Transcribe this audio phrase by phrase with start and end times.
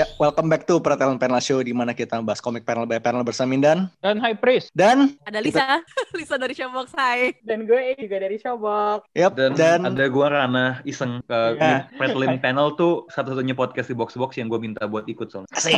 [0.00, 3.20] Ya, welcome back to Peratelan Panel Show di mana kita bahas komik panel by panel
[3.20, 4.72] bersama Mindan Dan High Priest.
[4.72, 5.84] dan Ada Lisa,
[6.16, 7.36] Lisa dari Showbox, hai.
[7.44, 9.12] Dan gue juga dari Showbox.
[9.12, 11.84] yep, Dan, dan, ada gua Rana iseng ke Ya.
[12.00, 15.52] Pretlin Panel tuh satu-satunya podcast di Box Box yang gue minta buat ikut soalnya.
[15.52, 15.76] asik.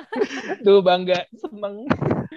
[0.64, 1.84] Tuh bangga, seneng.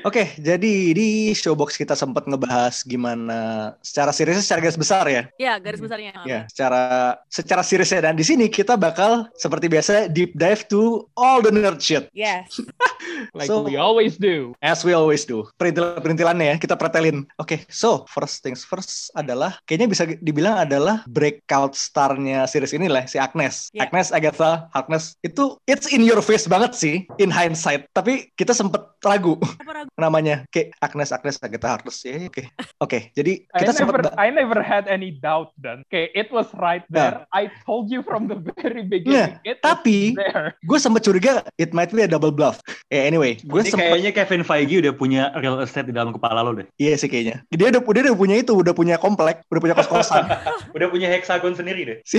[0.04, 5.24] Oke, jadi di showbox kita sempat ngebahas gimana secara seriusnya secara garis besar ya.
[5.40, 6.12] Ya, garis besarnya.
[6.28, 11.40] Ya, secara secara seriusnya dan di sini kita bakal seperti biasa deep dive to all
[11.42, 12.50] the nerd shit Yes.
[13.38, 14.54] Like So- we always do.
[14.60, 15.46] as we always do.
[15.58, 17.24] Perintil-perintilannya ya kita pretelin.
[17.38, 23.06] Oke, so first things first adalah kayaknya bisa dibilang adalah breakout starnya series ini lah
[23.06, 23.70] si Agnes.
[23.72, 23.86] Ya.
[23.88, 27.86] Agnes Agatha Harkness itu it's in your face banget sih in hindsight.
[27.94, 29.90] Tapi kita sempet ragu Apa ragu?
[30.04, 32.18] namanya kayak Agnes Agnes Agatha Harkness ya.
[32.28, 32.50] Oke.
[32.82, 35.86] Oke, jadi I kita never, sempet I never had any doubt dan.
[35.88, 37.24] Okay, it was right there.
[37.32, 39.38] I told you from the very beginning.
[39.46, 40.16] It was tapi
[40.64, 42.64] gue sempet curiga it might be a double bluff.
[42.88, 46.40] Ya anyway, gue Ini sempet kayaknya Kevin Feige udah punya real estate di dalam kepala
[46.40, 46.68] lo deh.
[46.80, 47.44] iya sih kayaknya.
[47.52, 50.26] Dia udah dia udah punya itu, udah punya komplek, udah punya kos-kosan.
[50.76, 51.98] Udah punya hexagon sendiri deh.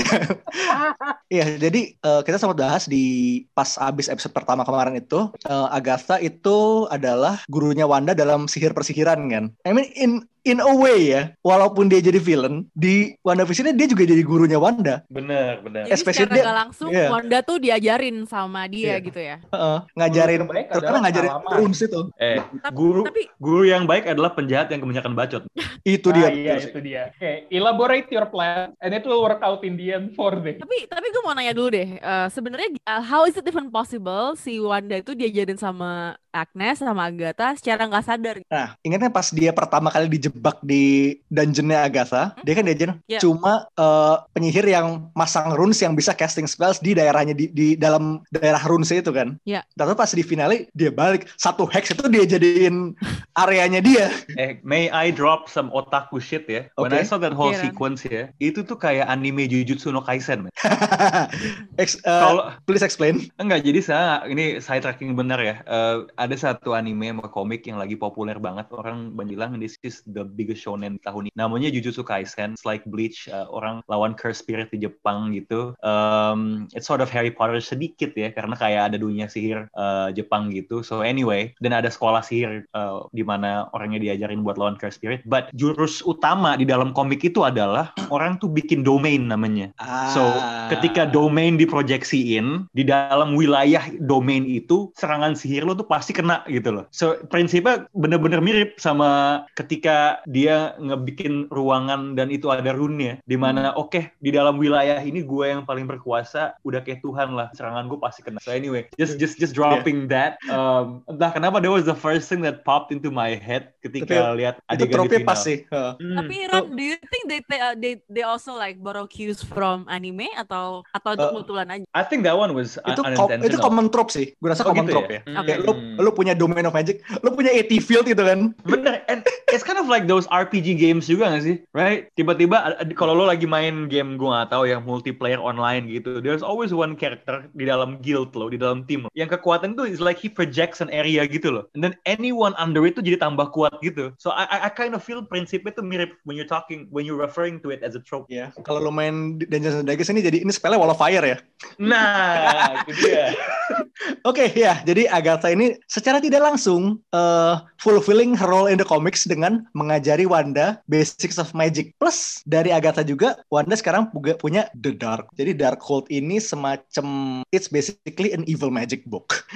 [1.32, 6.20] Iya, jadi eh, kita sempat bahas di pas abis episode pertama kemarin itu, eh, Agatha
[6.22, 9.44] itu adalah gurunya Wanda dalam sihir persihiran kan.
[9.66, 14.04] I mean in in a way ya, walaupun dia jadi villain di WandaVision dia juga
[14.04, 15.00] jadi gurunya Wanda.
[15.08, 15.88] Bener, bener.
[15.88, 17.08] Jadi Especially secara dia- nggak langsung iya.
[17.08, 19.02] Wanda tuh diajarin sama dia Iya.
[19.02, 19.36] gitu ya.
[19.42, 22.00] Heeh, ngajarin, terutama ngajarin runes itu.
[22.16, 25.42] Eh, Tapi, guru tapi guru yang baik adalah penjahat yang kebanyakan bacot.
[25.80, 26.28] Itu Ah, dia.
[26.28, 26.70] iya, betul sih.
[26.70, 27.02] itu dia.
[27.14, 30.56] Okay, elaborate your plan and it will work out in the end for them.
[30.56, 31.88] tapi tapi gue mau nanya dulu deh.
[31.96, 37.06] eh, Sebenarnya uh, how is it even possible si Wanda itu diajarin sama Agnes sama
[37.06, 38.36] Agatha secara nggak sadar?
[38.50, 43.22] Nah, ingatnya pas dia pertama kali dijebak di dungeonnya Agatha, dia kan diajarin Iya.
[43.22, 48.18] cuma eh, penyihir yang masang runes yang bisa casting spells di daerahnya di, di dalam
[48.34, 49.38] daerah runes itu kan.
[49.46, 49.62] Iya.
[49.72, 52.98] Tapi pas di finale dia balik satu hex itu dia jadiin
[53.38, 54.10] areanya dia.
[54.34, 56.66] Eh, may I drop some otaku shit ya?
[56.74, 56.98] When Oke.
[56.98, 57.62] I saw that whole Ran.
[57.62, 60.52] sequence ya, itu tuh kayak anime Jujutsu no Kaisen, man.
[61.82, 63.28] Ex- eh, Kalau please explain.
[63.38, 65.60] Enggak, jadi saya ini side tracking benar ya.
[65.62, 68.66] Eh, ada satu anime sama komik yang lagi populer banget.
[68.72, 71.34] Orang bilang this is the biggest shonen tahun ini.
[71.36, 72.56] Namanya Jujutsu Kaisen.
[72.56, 73.26] It's like Bleach.
[73.28, 75.76] eh, orang lawan curse spirit di Jepang gitu.
[75.84, 80.48] Um, it's sort of Harry Potter sedikit ya, karena kayak ada dunia sihir eh, Jepang
[80.54, 80.80] gitu.
[80.80, 85.20] So anyway, dan ada sekolah sihir eh, di mana orangnya diajarin buat lawan curse spirit.
[85.28, 89.74] But jurus utama di dalam komik itu adalah orang tuh bikin domain namanya.
[90.14, 90.70] So, Ah.
[90.70, 96.70] ketika domain diproyeksiin di dalam wilayah domain itu, serangan sihir lo tuh pasti kena gitu
[96.70, 96.84] loh.
[96.94, 103.18] So, prinsipnya bener-bener mirip sama ketika dia ngebikin ruangan dan itu ada rune-nya.
[103.26, 107.50] Di mana, oke, di dalam wilayah ini gue yang paling berkuasa, udah kayak Tuhan lah.
[107.52, 108.38] Serangan gue pasti kena.
[108.38, 110.38] So, anyway, just just just dropping that.
[110.46, 114.62] Um, entah kenapa that was the first thing that popped into my head ketika lihat
[114.70, 115.26] itu adegan di trope final.
[115.26, 115.58] pas sih.
[115.66, 115.92] Heeh.
[115.98, 116.16] Hmm.
[116.20, 119.88] Tapi Ron, do you think they they, uh, they they also like borrow cues from
[119.90, 121.84] anime atau atau itu Uh, kebetulan aja?
[121.96, 123.64] I think that one was itu un- kom- itu unintentional.
[123.64, 124.36] common trope sih.
[124.36, 125.20] Gue rasa Oh, common gitu trope ya?
[125.24, 125.40] ya.
[125.40, 125.46] Oke.
[125.48, 125.72] Kayak lu
[126.04, 128.52] lu punya domain of magic, lu punya AT field gitu kan.
[128.68, 129.24] Bener, and
[129.54, 131.56] it's kind of like those RPG games juga gak sih?
[131.70, 132.10] Right?
[132.18, 136.74] Tiba-tiba kalau lo lagi main game gue gak tahu yang multiplayer online gitu, there's always
[136.74, 139.10] one character di dalam guild lo, di dalam tim lo.
[139.14, 141.64] Yang kekuatan tuh is like he projects an area gitu loh.
[141.78, 144.10] And then anyone under it tuh jadi tambah kuat gitu.
[144.18, 147.20] So I, I, I kind of feel prinsipnya tuh mirip when you're talking, when you're
[147.20, 148.26] referring to it as a trope.
[148.32, 151.38] Ya, kalau lu main Dungeons and Dragons ini jadi ini spellnya Wall of Fire ya.
[151.76, 153.36] Nah, itu dia.
[154.28, 157.54] Oke ya, jadi Agatha ini secara tidak langsung eh,
[157.84, 161.96] fulfilling her role in the comics dengan mengajari Wanda basics of magic.
[161.98, 165.30] Plus dari Agatha juga Wanda sekarang juga punya The Dark.
[165.34, 169.46] Jadi Darkhold ini semacam it's basically an evil magic book.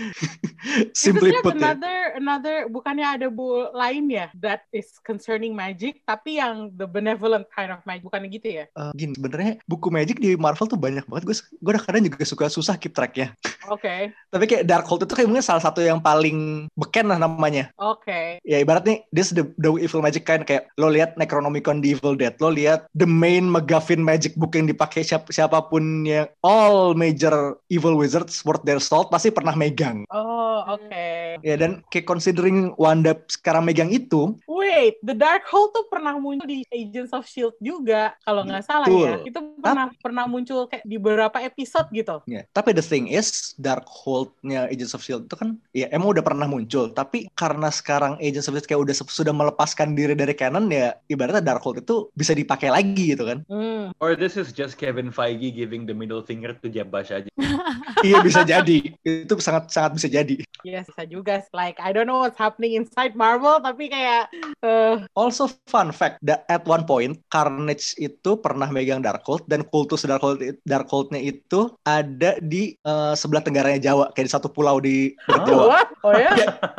[0.96, 1.74] Simply put ya.
[1.74, 7.46] another, another, bukannya ada bu lain ya that is concerning magic, tapi yang the benevolent
[7.54, 8.64] kind of magic, bukannya gitu ya?
[8.66, 11.24] Eh, gini, sebenarnya buku magic di Marvel tuh banyak banget.
[11.26, 13.34] Gue gue kadang juga suka susah keep tracknya.
[13.74, 17.68] Oke, Tapi kayak Darkhold itu kayak mungkin salah satu yang paling beken lah namanya.
[17.76, 18.40] oke.
[18.40, 22.34] ya ibaratnya this the, the evil magic kind kayak lo lihat Necronomicon di Evil Dead
[22.38, 27.56] lo lihat the main McGuffin magic book yang dipakai siap, siapa pun yang all major
[27.72, 31.38] evil wizards worth their salt pasti pernah megang Oh, oke.
[31.42, 34.36] ya dan kayak considering Wanda sekarang megang itu
[34.68, 39.16] wait, the Darkhold tuh pernah muncul di Agents of Shield juga kalau nggak salah ya.
[39.24, 42.20] Itu pernah pernah muncul kayak di beberapa episode gitu.
[42.28, 46.44] Ya, tapi the thing is Darkhold-nya Agents of Shield itu kan ya emang udah pernah
[46.44, 50.92] muncul, tapi karena sekarang Agents of Shield kayak udah sudah melepaskan diri dari canon ya
[51.08, 53.38] ibaratnya Darkhold itu bisa dipakai lagi gitu kan.
[53.48, 53.96] Hmm.
[53.98, 57.30] Or this is just Kevin Feige giving the middle finger to Jeb Bush aja.
[58.06, 58.92] iya bisa jadi.
[59.02, 60.36] Itu sangat sangat bisa jadi.
[60.66, 61.40] Yes, bisa juga.
[61.54, 64.30] Like I don't know what's happening inside Marvel, tapi kayak
[64.60, 70.02] eh, Also fun fact, that at one point Carnage itu pernah megang Darkhold dan kultus
[70.02, 75.42] Darkhold Darkhold-nya itu ada di eh, sebelah tenggaranya Jawa, kayak di satu pulau di dekat
[75.44, 75.64] Jawa.
[75.68, 75.88] what?
[76.00, 76.30] Oh ya?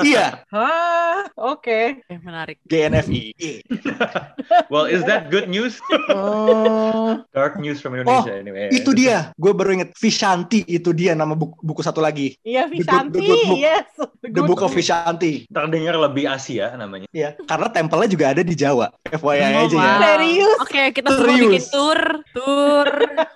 [0.02, 2.02] iya, Hah, oke.
[2.02, 2.58] Oke, menarik.
[2.66, 3.36] GNFI.
[4.70, 5.78] Well, is that good news?
[6.10, 8.70] Oh, Dark news from Indonesia anyway.
[8.72, 9.30] itu dia.
[9.36, 12.34] Gue baru inget Vishanti itu dia nama buku, buku satu lagi.
[12.42, 13.60] Iya, The Good- Vishanti, The Good Book.
[13.60, 13.88] yes.
[14.20, 15.46] The Book of Vishanti.
[15.46, 17.06] Terdengar lebih Asia namanya.
[17.10, 18.90] Iya, karena tempelnya juga ada di Jawa.
[19.06, 19.18] FYI
[19.56, 19.80] Oh, aja ya.
[19.80, 20.00] wow.
[20.00, 20.58] Serius?
[20.60, 21.42] Oke, kita semua Serius.
[21.42, 22.00] bikin tour,
[22.32, 22.88] tour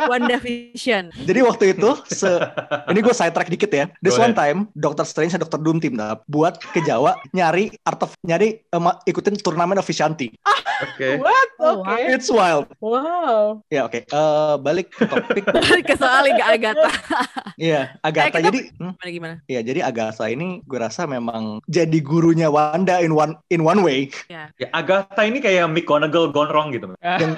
[0.08, 1.04] WandaVision.
[1.20, 2.30] Jadi waktu itu, se
[2.88, 3.86] ini gue sidetrack dikit ya.
[4.00, 5.04] This Go one time, Dr.
[5.04, 5.60] Strange dan Dr.
[5.60, 10.30] Doom team up buat ke Jawa nyari art of nyari em, ikutin turnamen of Vishanti.
[10.84, 11.18] Oke.
[11.18, 11.48] What?
[11.58, 12.02] Oh, Oke.
[12.10, 12.68] It's wild.
[12.78, 13.64] Wow.
[13.68, 14.04] Ya oke.
[14.04, 15.44] Eh, balik ke topik.
[15.88, 16.90] ke soal Liga Agatha.
[17.56, 18.28] Iya, Agatha.
[18.28, 19.36] Eh, kita- Jadi, hmm, Gimana gimana?
[19.46, 24.12] ya jadi Agatha ini gue rasa memang jadi gurunya Wanda in one in one way
[24.30, 26.96] Ya, Agatha ini kayak McGonagall gone wrong gitu.
[27.02, 27.34] yang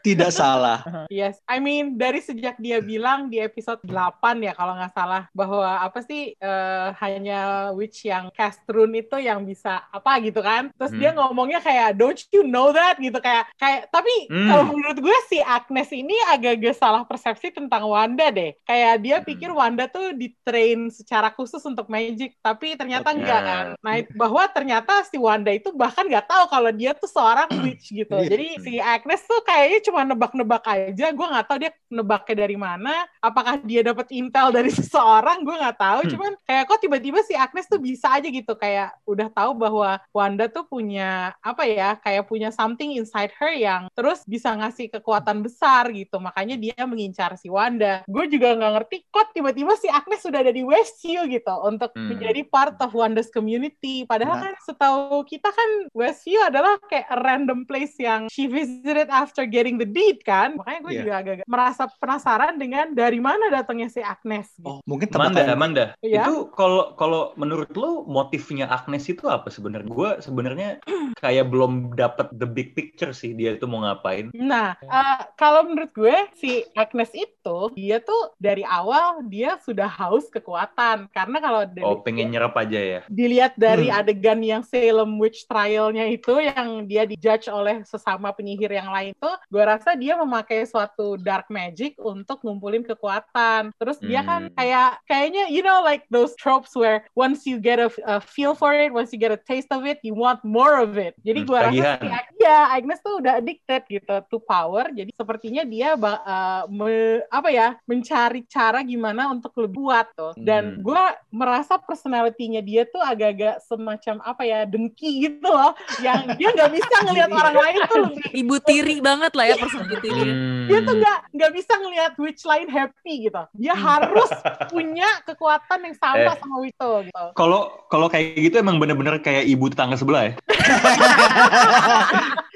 [0.00, 0.82] tidak salah.
[1.08, 3.92] Yes, I mean dari sejak dia bilang di episode 8
[4.40, 7.40] ya kalau nggak salah bahwa apa sih eh, hanya
[7.72, 10.70] witch yang cast rune itu yang bisa apa gitu kan.
[10.74, 11.00] Terus Hmm.
[11.00, 14.48] dia ngomongnya kayak don't you know that gitu kayak kayak tapi Hmm.
[14.48, 18.54] kalau menurut gue si Agnes ini agak-agak salah persepsi tentang Wanda deh.
[18.62, 19.26] Kayak dia Hmm.
[19.26, 23.16] pikir Wanda tuh di-train secara khusus untuk magic, tapi ternyata Oke.
[23.20, 23.66] enggak kan.
[23.80, 28.14] Nah, bahwa ternyata si Wanda itu bahkan nggak tahu kalau dia tuh seorang witch gitu.
[28.14, 28.28] Iya.
[28.30, 31.06] Jadi si Agnes tuh kayaknya cuma nebak-nebak aja.
[31.10, 32.94] Gue nggak tahu dia nebaknya dari mana.
[33.18, 35.42] Apakah dia dapat intel dari seseorang?
[35.42, 36.00] Gue nggak tahu.
[36.04, 36.10] Hmm.
[36.12, 40.46] Cuman kayak kok tiba-tiba si Agnes tuh bisa aja gitu kayak udah tahu bahwa Wanda
[40.46, 41.96] tuh punya apa ya?
[41.98, 46.18] Kayak punya something inside her yang terus bisa ngasih kekuatan besar gitu.
[46.18, 48.04] Makanya dia mengincar si Wanda.
[48.06, 52.10] Gue juga nggak ngerti kok tiba-tiba si Agnes sudah ada di Westview gitu untuk Hmm.
[52.10, 54.02] menjadi part of Wanda's community.
[54.04, 54.42] Padahal Nah.
[54.50, 55.70] kan setahu kita kan
[56.04, 60.54] Westview adalah kayak a random place yang she visited after getting the deed kan.
[60.54, 61.00] Makanya gue Iya.
[61.00, 64.52] juga agak merasa penasaran dengan dari mana datangnya si Agnes.
[64.54, 64.68] Gitu.
[64.68, 66.22] Oh, mungkin Amanda, tebakan Amanda, Iya.
[66.22, 69.88] itu kalau kalau menurut lo motifnya Agnes itu apa sebenarnya?
[69.88, 70.68] Gue sebenarnya
[71.24, 74.28] kayak belum dapat the big picture sih dia itu mau ngapain.
[74.32, 80.28] Nah, eh, kalau menurut gue si Agnes itu dia tuh dari awal dia sudah haus
[80.28, 83.00] kekuatan karena kalau dari Oh, pengen nyerap aja ya.
[83.06, 84.00] dilihat dari Hmm.
[84.00, 85.46] adegan yang Salem Witch
[85.94, 90.66] Trial-nya itu yang dia dijudge oleh sesama penyihir yang lain itu, gue rasa dia memakai
[90.66, 93.70] suatu dark magic untuk ngumpulin kekuatan.
[93.78, 94.54] Terus dia kan Hmm.
[94.58, 98.74] kayak kayaknya you know like those tropes where once you get a, a feel for
[98.74, 101.14] it, once you get a taste of it, you want more of it.
[101.22, 101.98] Jadi Hmm, gue rasa tagihan.
[102.02, 104.90] si Ag- ya Agnes tuh udah addicted gitu to power.
[104.90, 110.34] Jadi sepertinya dia uh, me- apa ya mencari cara gimana untuk lebih kuat tuh.
[110.34, 110.82] Dan Hmm.
[110.82, 116.70] gue merasa personality-nya dia tuh agak-agak semacam apa ya dengki gitu loh, yang dia nggak
[116.72, 120.24] bisa ngelihat orang lain tuh lebih Ibu tiri banget lah ya personality dia.
[120.24, 120.64] Hmm.
[120.64, 123.42] dia tuh nggak nggak bisa ngelihat witch lain happy gitu.
[123.54, 124.30] Dia harus
[124.68, 126.36] punya kekuatan yang sama Eh.
[126.36, 127.24] sama Wito gitu.
[127.34, 130.32] Kalau kalau kayak gitu emang bener-bener kayak ibu tetangga sebelah ya.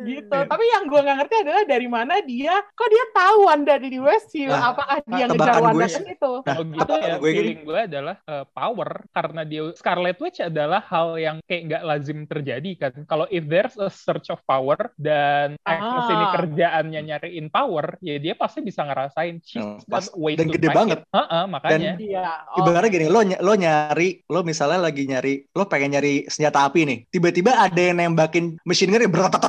[0.00, 0.30] gitu.
[0.30, 3.98] Tapi yang gue nggak ngerti adalah dari mana dia, kok dia tahu Wanda ada di
[3.98, 4.48] Westview?
[4.48, 6.02] Nah, Apakah dia tebakan ngejar Wanda sih.
[6.04, 6.32] situ?
[6.40, 7.38] Nah, Oh gitu apa- ya, gue gini.
[7.40, 12.18] feeling gue adalah uh, power karena dia Scarlet Witch adalah hal yang kayak nggak lazim
[12.24, 12.92] terjadi kan.
[13.04, 16.32] Kalau if there's a search of power dan Agnes ini Ah.
[16.32, 20.98] kerjaannya nyariin power, ya dia pasti bisa ngerasain she's Hmm, got pas- dan gede banget.
[21.00, 21.08] it.
[21.10, 21.92] Heeh, makanya.
[21.96, 22.26] Iya.
[22.50, 22.62] oh.
[22.62, 26.80] Ibaratnya gini, lo ny- lo nyari, lo misalnya lagi nyari, lo pengen nyari senjata api
[26.82, 26.98] nih.
[27.08, 29.39] Tiba-tiba ada yang nembakin machine gun beratatatatatat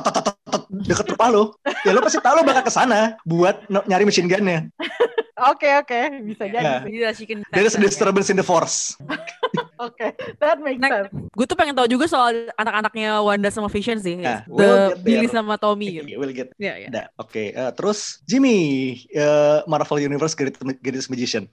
[0.88, 1.42] deket rumah lo.
[1.84, 4.68] Ya lo pasti tahu lo bakal ke sana buat nyari machine gunnya.
[5.42, 6.86] Oke oke, bisa jadi.
[6.86, 7.10] Ya.
[7.82, 8.94] disturbance in the force.
[9.82, 11.10] Oke, that makes sense.
[11.34, 14.22] Gue tuh pengen tahu juga soal anak-anaknya Wanda sama Vision sih.
[14.22, 14.94] The.
[15.02, 15.98] Billy sama Tommy.
[16.14, 16.54] We'll get.
[16.94, 17.50] Nah, oke.
[17.74, 19.02] Terus Jimmy,
[19.66, 21.50] Marvel Universe Greatest Magician.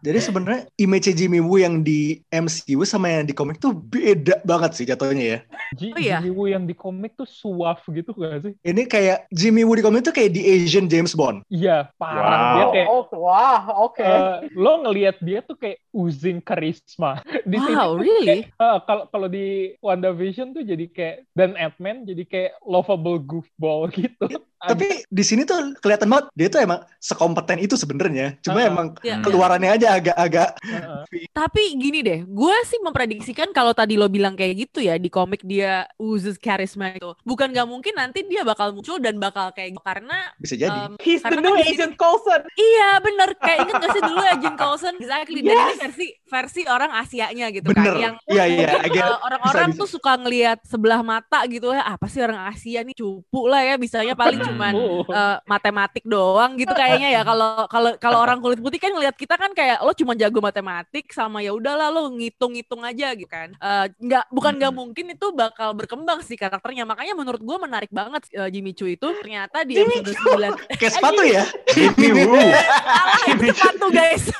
[0.00, 4.70] Jadi sebenarnya image Jimmy Woo yang di MCU sama yang di komik tuh beda banget
[4.76, 5.38] sih jatuhnya ya.
[5.76, 6.18] Ji- Oh, iya?
[6.20, 8.52] Jimmy Woo yang di komik tuh suave gitu gak sih?
[8.64, 11.44] Ini kayak Jimmy Woo di komik tuh kayak di Asian James Bond.
[11.52, 12.20] Iya, parah.
[12.26, 12.56] Wow.
[12.56, 14.02] Dia kayak Oh, wah, oke.
[14.02, 17.20] eh, lo ngelihat dia tuh kayak oozing karisma.
[17.50, 18.40] Di sini Wow, tuh really?
[18.50, 24.26] eh, kalau kalau di WandaVision tuh jadi kayak dan Ant-Man jadi kayak lovable goofball gitu.
[24.60, 28.36] Tapi di sini tuh kelihatan banget dia tuh emang sekompeten itu sebenarnya.
[28.40, 28.70] Cuma Uh-uh.
[28.70, 29.24] emang Iya.
[29.24, 31.02] keluarannya aja agak-agak Heeh.
[31.30, 35.40] Tapi gini deh, gue sih memprediksikan kalau tadi lo bilang kayak gitu ya di komik
[35.42, 39.82] dia oozes charisma itu, bukan gak mungkin nanti dia bakal muncul dan bakal kayak gitu
[39.82, 40.80] karena bisa jadi.
[40.86, 42.40] um, He's the karena new kan Agent Coulson.
[42.52, 44.94] Iya bener, kayak inget gak sih dulu Agent Coulson?
[45.00, 45.78] Exactly, dan ini Yes.
[45.80, 47.94] versi versi orang Asianya gitu Bener.
[47.94, 48.68] kan, yang Iya iya.
[48.80, 52.40] I get- uh, orang-orang bisa, tuh suka ngelihat sebelah mata gitu ya, apa sih orang
[52.46, 55.02] Asia nih cupu lah ya, bisanya paling cuman Oh.
[55.06, 57.22] uh, matematik doang gitu kayaknya ya.
[57.22, 61.06] Kalau kalau kalau orang kulit putih kan ngelihat kita kan kayak lo cuma jago matematik
[61.10, 63.54] sama ya udahlah lo ngitung-ngitung aja gitu kan.
[63.54, 66.82] Eh, nggak bukan nggak mungkin itu bakal berkembang sih karakternya.
[66.82, 69.06] Makanya menurut gue menarik banget uh, Jimmy Choo itu.
[69.20, 71.44] Ternyata di episode 9 Kayak sepatu ya.
[71.70, 72.34] Jimmy Woo.
[72.90, 74.24] salah itu sepatu guys.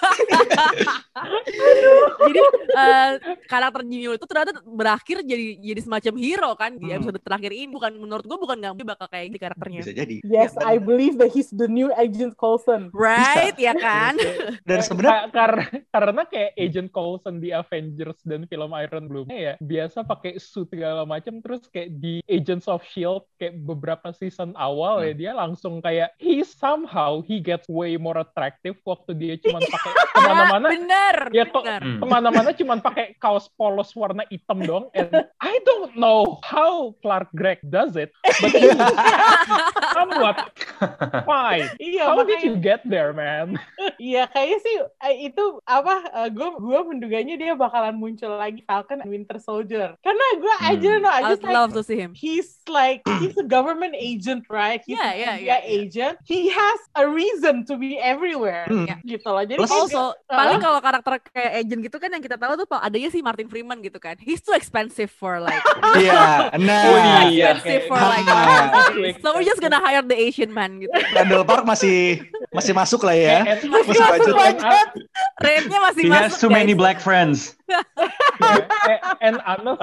[2.20, 2.40] Jadi
[2.70, 3.10] eh,
[3.46, 6.96] karakter Jimmy Choo itu ternyata berakhir jadi jadi semacam hero kan di Hmm.
[6.98, 7.68] episode terakhir ini.
[7.70, 9.80] Bukan menurut gue bukan nggak bakal kayak di karakternya.
[9.84, 10.16] Bisa jadi.
[10.22, 12.88] Yes, Dan- I believe that he's the new Agent Coulson.
[12.90, 18.44] right ya kan Dan Kayak- sebenarnya ka- karena karena kayak Agent Coulson di Avengers dan
[18.44, 23.26] film Iron Bloom ya biasa pakai suit segala macam terus kayak di Agents of Shield
[23.36, 28.78] kayak beberapa season awal ya dia langsung kayak he somehow he gets way more attractive
[28.82, 31.64] waktu dia cuma pakai ke mana-mana Ya, bener ya kok.
[31.64, 31.98] Hmm.
[31.98, 37.28] ke mana-mana cuma pakai kaos polos warna hitam dong and I don't know how Clark
[37.32, 38.70] Gregg does it but he
[39.90, 40.36] somewhat
[41.28, 43.58] fine Iya, how did makanya you get there man
[44.00, 45.94] Iya, kayaknya sih eh, itu apa?
[46.28, 49.96] gue gue menduganya dia bakalan muncul lagi Falcon and Winter Soldier.
[50.00, 50.80] Karena gue I Hmm.
[50.80, 53.92] don't know, I I'd just like love to see him he's like he's a government
[53.92, 54.80] agent, right?
[54.80, 55.80] He's Yeah, yeah, yeah, yeah.
[55.80, 56.14] agent.
[56.24, 58.64] He has a reason to be everywhere.
[58.68, 58.88] Hmm.
[59.02, 59.42] Gitu loh.
[59.42, 60.36] Jadi Plus- Also, Uh-huh.
[60.36, 63.80] paling kalau karakter kayak agent gitu kan yang kita tahu tuh adanya si Martin Freeman
[63.80, 64.14] gitu kan.
[64.20, 65.60] He's too expensive for like
[66.00, 66.80] Iya, nah.
[66.84, 66.96] Oh, too
[67.32, 67.56] iya.
[67.56, 68.92] expensive for like Ah.
[69.20, 70.92] So we're just gonna hire the Asian man gitu.
[71.16, 72.22] Randall Park masih
[72.52, 73.42] masih masuk lah ya.
[73.44, 74.34] And- and- Masih budget.
[74.36, 74.60] and-
[75.40, 76.40] Rate-nya masih He has masuk.
[76.46, 77.56] too many black friends.
[77.70, 79.82] Yeah, and honest,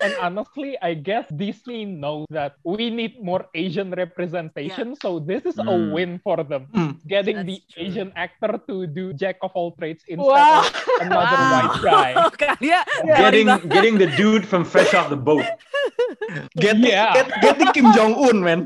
[0.00, 4.96] and honestly, I guess Disney knows that we need more Asian representation.
[4.96, 5.92] So this is a Hmm.
[5.92, 6.96] win for them, Hmm.
[7.04, 7.80] getting That's the true.
[7.84, 10.64] Asian actor to do jack of all trades instead Wow.
[10.64, 10.72] of
[11.04, 11.52] another Wow.
[11.52, 12.10] white guy.
[12.40, 15.44] Kalian Getting getting the dude from Fresh Off the Boat.
[16.62, 17.12] Getting, Yeah.
[17.12, 18.60] get- getting Kim Jong Un, man.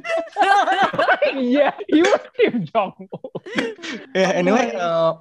[1.34, 2.06] yeah, you
[2.36, 2.94] Kim Jong.
[4.12, 4.74] Ya, anyway,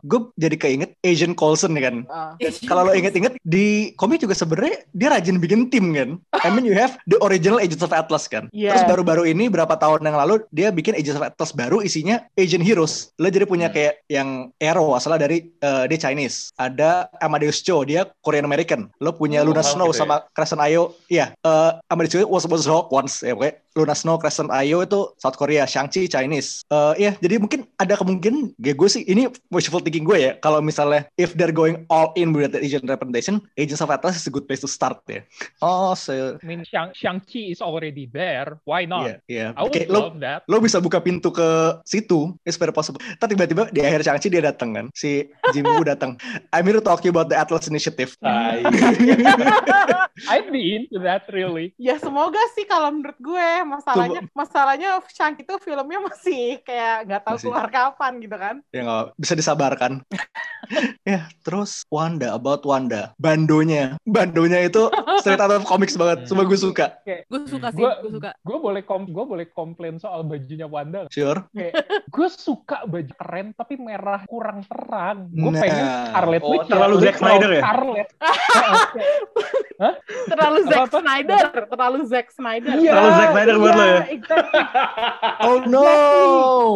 [0.04, 1.96] gue jadi keinget Asian Coulson nih kan.
[2.08, 2.34] Ah.
[2.64, 6.10] Kalau lo inget-inget di komik juga sebenarnya dia rajin bikin tim kan.
[6.38, 8.52] I mean you have the original Agents of Atlas kan.
[8.54, 8.78] Yes.
[8.78, 12.62] Terus baru-baru ini berapa tahun yang lalu dia bikin Agents of Atlas baru isinya Asian
[12.62, 13.10] Heroes.
[13.18, 13.76] Lo jadi punya Hmm.
[13.80, 16.52] kayak yang Arrow asalnya dari eh, dia Chinese.
[16.56, 18.92] Ada Amadeus Cho dia Korean American.
[19.00, 20.02] Lo punya Oh, Luna Snow gitu ya.
[20.04, 20.94] sama Crescent Ayo.
[21.08, 23.64] Iya, eh, Amadeus Cho was was Hawk once ya pokoknya.
[23.74, 26.62] Luna Snow, Crescent Ayo itu South Korea, Shang-Chi Chinese.
[26.68, 30.60] Eh ya, jadi mungkin ada kemungkinan, ya gue sih ini wishful thinking gue ya, kalau
[30.60, 33.23] misalnya if they're going all in with the Asian representation,
[33.58, 35.24] Agents of Atlas is a good place to start ya.
[35.64, 38.60] Oh, so I mean, Shang Shang-Chi is already there.
[38.68, 39.08] Why not?
[39.08, 39.48] Iya, iya.
[39.56, 40.44] I would lo love that.
[40.48, 43.00] lo bisa buka pintu ke situ, it's very possible.
[43.20, 46.16] Tapi tiba-tiba di akhir Shang-Chi dia datang kan, si Jimmy Woo datang.
[46.56, 48.16] I'm here to talk you about the Atlas Initiative.
[48.20, 48.64] Tai.
[50.30, 51.74] I'd be into that really.
[51.82, 57.36] Ya semoga sih kalau menurut gue masalahnya masalahnya Shang itu filmnya masih kayak nggak tahu
[57.38, 57.46] Masih.
[57.50, 58.56] keluar kapan gitu kan.
[58.70, 59.92] ya nggak bisa disabarkan.
[61.10, 66.56] ya, terus Wanda, about Wanda, bandonya, bandonya itu straight out of comics banget, semua gue
[66.56, 66.98] suka.
[67.04, 68.30] Gue suka sih, Gua- gue suka.
[68.40, 71.06] Gue boleh kom gue boleh komplain soal bajunya Wanda.
[71.10, 71.46] Sure.
[72.06, 75.30] gue suka baju keren tapi merah kurang terang.
[75.30, 75.62] Gue Nah.
[75.62, 77.62] pengen Scarlet Oh, Witch terlalu Zack Snyder ya?
[77.62, 78.08] Scarlet.
[80.24, 80.88] Terlalu Zack?
[80.94, 82.74] Snyder, terlalu Zack Snyder.
[82.76, 82.92] Iya.
[82.94, 84.00] Terlalu Zack Snyder buat lo ya?
[84.08, 84.62] exactly.
[85.42, 85.84] Oh no!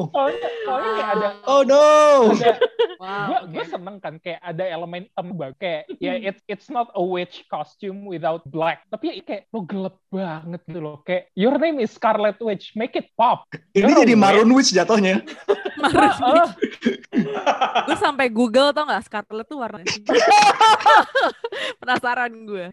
[0.09, 1.85] soalnya, soalnya kayak ada Oh no!
[2.33, 2.51] ada
[2.97, 7.47] Wow, gue seneng kan kayak ada elemen banget kayak ya it's it's not a witch
[7.47, 11.95] costume without black tapi ya kayak lo gelap banget gitu loh kayak your name is
[11.95, 14.15] Scarlet Witch make it pop Ini You're jadi.
[14.17, 15.21] Maroon Witch jatuhnya.
[15.77, 16.47] Heeh.
[17.83, 19.79] gue sampai Google tau nggak Scarlet tuh warna
[21.79, 22.65] penasaran gue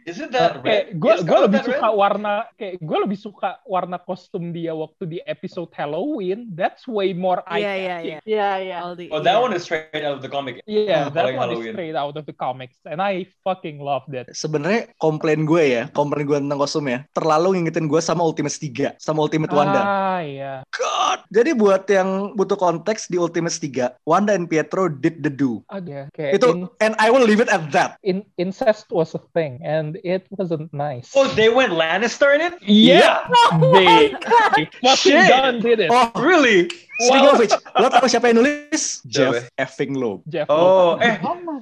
[0.61, 1.69] kayak gue gue lebih red?
[1.71, 7.13] suka warna kayak gue lebih suka warna kostum dia waktu di episode Halloween that's way
[7.13, 8.77] more eye iya iya iya Iya, iya.
[8.81, 9.43] All the- Oh, that iya.
[9.43, 10.59] one is straight out of the comic.
[10.65, 11.73] Yeah, Oh, that one is Halloween.
[11.73, 14.33] straight out of the comics, and I fucking love that.
[14.33, 18.97] Sebenarnya komplain gue ya, komplain gue tentang kostum ya, terlalu ngingetin gue sama Ultimate 3,
[18.97, 19.81] sama Ultimate Wanda.
[19.81, 20.53] Ah, iya.
[20.69, 21.27] God.
[21.29, 22.57] Jadi buat yang butuh
[22.95, 25.67] konteks di Ultimate 3, Wanda and Pietro did the do.
[25.67, 27.99] Ada kayak Itu in- and I will leave it at that.
[28.07, 31.11] in, incest was a thing, and it wasn't nice.
[31.13, 32.55] Oh, they went Lannister in it?
[32.63, 33.27] yeah,
[33.75, 34.15] they,
[34.55, 35.27] they fucking Shit.
[35.29, 35.91] done did it.
[35.91, 36.71] Oh, Really?
[36.95, 39.03] speaking of which, lo tau siapa yang nulis?
[39.05, 40.23] Jeff effing Loeb.
[40.31, 41.03] Jeff Oh, Loeb.
[41.03, 41.17] eh,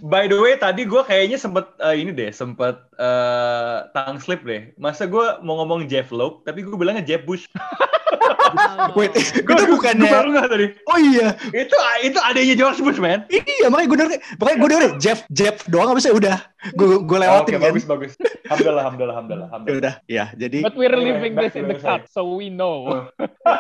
[0.04, 4.70] by the way, tadi gue kayaknya sempet eh, ini deh, sempet eh tongue slip deh.
[4.78, 7.50] Masa gue mau ngomong Jeff Loeb, tapi gue bilangnya Jeff Bush.
[8.52, 8.92] Oh.
[8.92, 10.12] Wait, itu Gue baru bukannya...
[10.12, 10.66] nggak tadi.
[10.84, 11.72] Oh iya, Itu
[12.04, 13.24] itu adanya George Bush, man.
[13.32, 16.36] iya makanya gue denger, makanya gue denger Jeff, Jeff doang abisnya udah.
[16.76, 17.62] Gue gue lewatin Oke, kan.
[17.72, 18.12] bagus bagus.
[18.46, 19.48] Alhamdulillah, alhamdulillah, alhamdulillah.
[19.72, 23.08] Ya udah, ya jadi But we're leaving back this in the cut, so we know,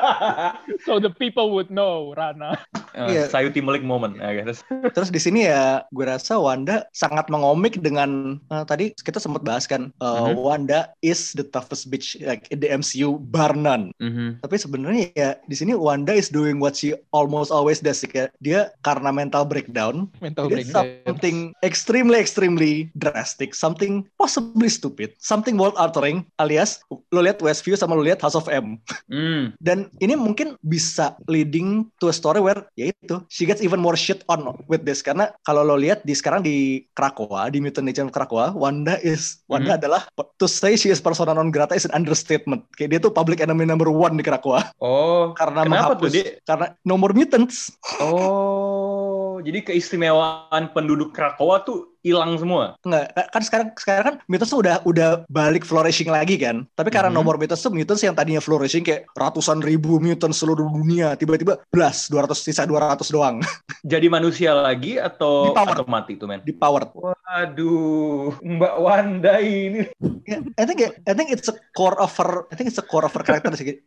[0.86, 2.60] so the people would know, Rana.
[2.92, 3.22] Eh, Iya.
[3.32, 4.20] Sayuti Malik moment.
[4.20, 4.60] Oke, terus.
[4.92, 9.64] Terus di sini ya gue rasa Wanda sangat mengomik dengan eh, tadi kita sempat bahas
[9.64, 10.36] kan eh, Mhm.
[10.38, 13.90] Wanda is the toughest bitch like in the MCU bar none.
[13.96, 14.44] Mhm.
[14.44, 18.28] Tapi sebenarnya ya di sini Wanda is doing what she almost always does ya.
[18.38, 21.00] Dia karena mental breakdown, Mental breakdown.
[21.08, 27.94] something extremely extremely drastic, something possibly stupid, something world altering alias lo lihat Westview sama
[27.94, 28.76] lo lihat House of M.
[29.06, 29.54] Hmm.
[29.58, 33.94] Dan ini mungkin bisa leading to a story where ya itu she gets even more
[33.94, 38.08] shit on with this karena kalau lo lihat di sekarang di Krakoa di Mutant Legend
[38.08, 39.11] of Krakoa Wanda is
[39.46, 40.04] Wanda adalah
[40.36, 42.64] to say she is persona non grata is an understatement.
[42.74, 46.02] Kayak dia tuh public enemy number one di Krakoa Oh, karena kenapa menghapus.
[46.02, 46.24] tuh dia?
[46.42, 47.70] karena no more mutants.
[48.00, 52.74] Oh, jadi keistimewaan penduduk Krakowa tuh hilang semua.
[52.82, 56.66] Enggak, kan sekarang sekarang kan mutants tuh udah udah balik flourishing lagi kan.
[56.74, 57.16] Tapi karena Mhm.
[57.16, 61.62] no more mutants tuh mutants yang tadinya flourishing kayak ratusan ribu mutants seluruh dunia tiba-tiba
[61.70, 63.38] blas 200 sisa 200 doang
[63.82, 65.74] Jadi manusia lagi atau Di power.
[65.74, 66.42] atau mati tuh, men?
[66.42, 66.86] di power.
[66.92, 69.90] Waduh, Mbak Wanda ini.
[70.22, 73.02] Yeah, I think I think it's a core of her I think it's a core
[73.02, 73.82] of her character sih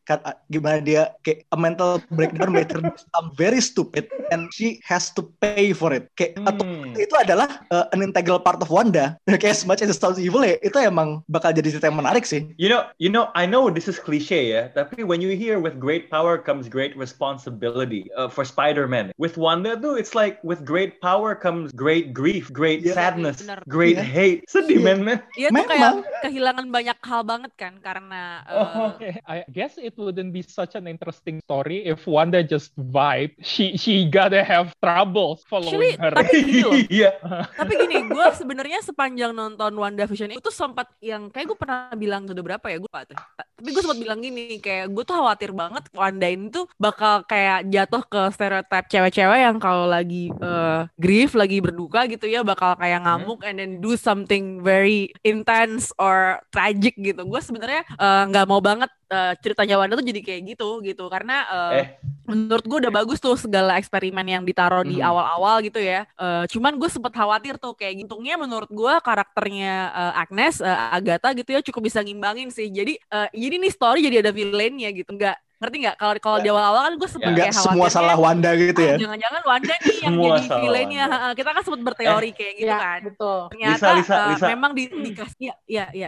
[0.47, 5.71] gimana dia kayak a mental breakdown do something very stupid and she has to pay
[5.71, 6.97] for it kayak atau Hmm.
[6.97, 10.45] itu adalah uh, an integral part of Wanda kayak as much as it sounds evil
[10.45, 13.67] ya itu emang bakal jadi cerita yang menarik sih You know, you know, I know
[13.67, 18.29] this is cliche ya, tapi when you hear with great power comes great responsibility uh,
[18.29, 19.11] for Spider-Man.
[19.17, 22.93] With Wanda tuh, it's like with great power comes great grief, great Yeah.
[22.95, 23.59] sadness, Benar.
[23.67, 24.05] great Yeah.
[24.07, 24.39] hate.
[24.47, 24.85] Sedih, Yeah.
[24.87, 25.19] man, man.
[25.33, 25.91] Dia tuh kayak
[26.23, 30.77] kehilangan banyak hal banget kan karena Oh, uh, Okay, I guess it wouldn't be such
[30.77, 33.33] an interesting story if Wanda just vibe.
[33.41, 36.13] She she gotta have troubles following Actually, her.
[36.13, 36.73] tapi gini loh.
[36.95, 37.11] Iya.
[37.59, 42.43] Tapi gini, gue sebenarnya sepanjang nonton WandaVision itu sempat yang kayak gue pernah bilang udah
[42.43, 43.17] berapa ya gue lupa tuh.
[43.55, 47.67] Tapi gue sempat bilang gini, kayak gue tuh khawatir banget Wanda ini tuh bakal kayak
[47.67, 53.01] jatuh ke stereotip cewek-cewek yang kalau lagi eh, grief, lagi berduka gitu ya, bakal kayak
[53.01, 57.21] ngamuk and then do something very intense or tragic gitu.
[57.21, 61.37] Gue sebenarnya eh, nggak mau banget eh, ceritanya Wanda tuh jadi kayak gitu gitu karena
[61.45, 61.87] eh, Eh.
[62.25, 65.05] menurut gue udah bagus tuh segala eksperimen yang ditaruh di Mhm.
[65.05, 66.09] awal-awal gitu ya.
[66.11, 71.29] Eh, cuman gue sempet khawatir tuh kayak gitunya menurut gue karakternya eh, Agnes, eh, Agatha
[71.37, 72.71] gitu ya cukup bisa ngimbangin sih.
[72.71, 75.13] Jadi eh, jadi nih story jadi ada villainnya gitu.
[75.13, 75.95] Nggak ngerti nggak?
[75.95, 78.95] Kalau kalau di awal-awal kan gue sempet enggak kayak semua salah Wanda gitu ah, ya
[78.99, 81.05] Jangan-jangan Wanda nih yang jadi villainnya.
[81.37, 82.99] Kita kan sempet berteori kayak gitu ya, kan.
[83.07, 83.39] betul.
[83.55, 84.45] Ternyata Lisa, Lisa, eh, Lisa.
[84.51, 86.07] memang di, dikasih ya ya ya.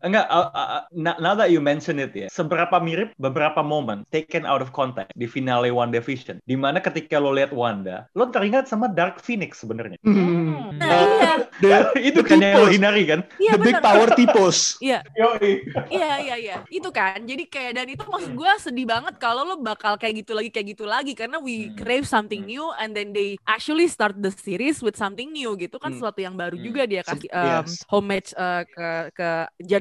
[0.00, 4.62] Enggak, uh, uh, now that you mention it ya, seberapa mirip beberapa momen taken out
[4.62, 9.18] of context di finale WandaVision, di mana ketika lo lihat Wanda, lo teringat sama Dark
[9.18, 9.98] Phoenix sebenarnya.
[10.02, 10.70] Hmm.
[10.78, 11.32] Nah, iya.
[11.62, 13.20] the, itu kan yang lo hindari kan?
[13.36, 13.82] Iya the big bener.
[13.82, 15.02] power tipos Iya.
[15.88, 19.54] Iya iya iya itu kan jadi kayak dan itu maksud gue sedih banget kalau lo
[19.58, 21.74] bakal kayak gitu lagi kayak gitu lagi karena we Hmm.
[21.74, 22.52] crave something Hmm.
[22.54, 25.98] new and then they actually start the series with something new gitu kan Hmm.
[25.98, 26.64] sesuatu yang baru Hmm.
[26.64, 27.82] juga dia kasih um, Yes.
[27.90, 29.28] homage uh, ke ke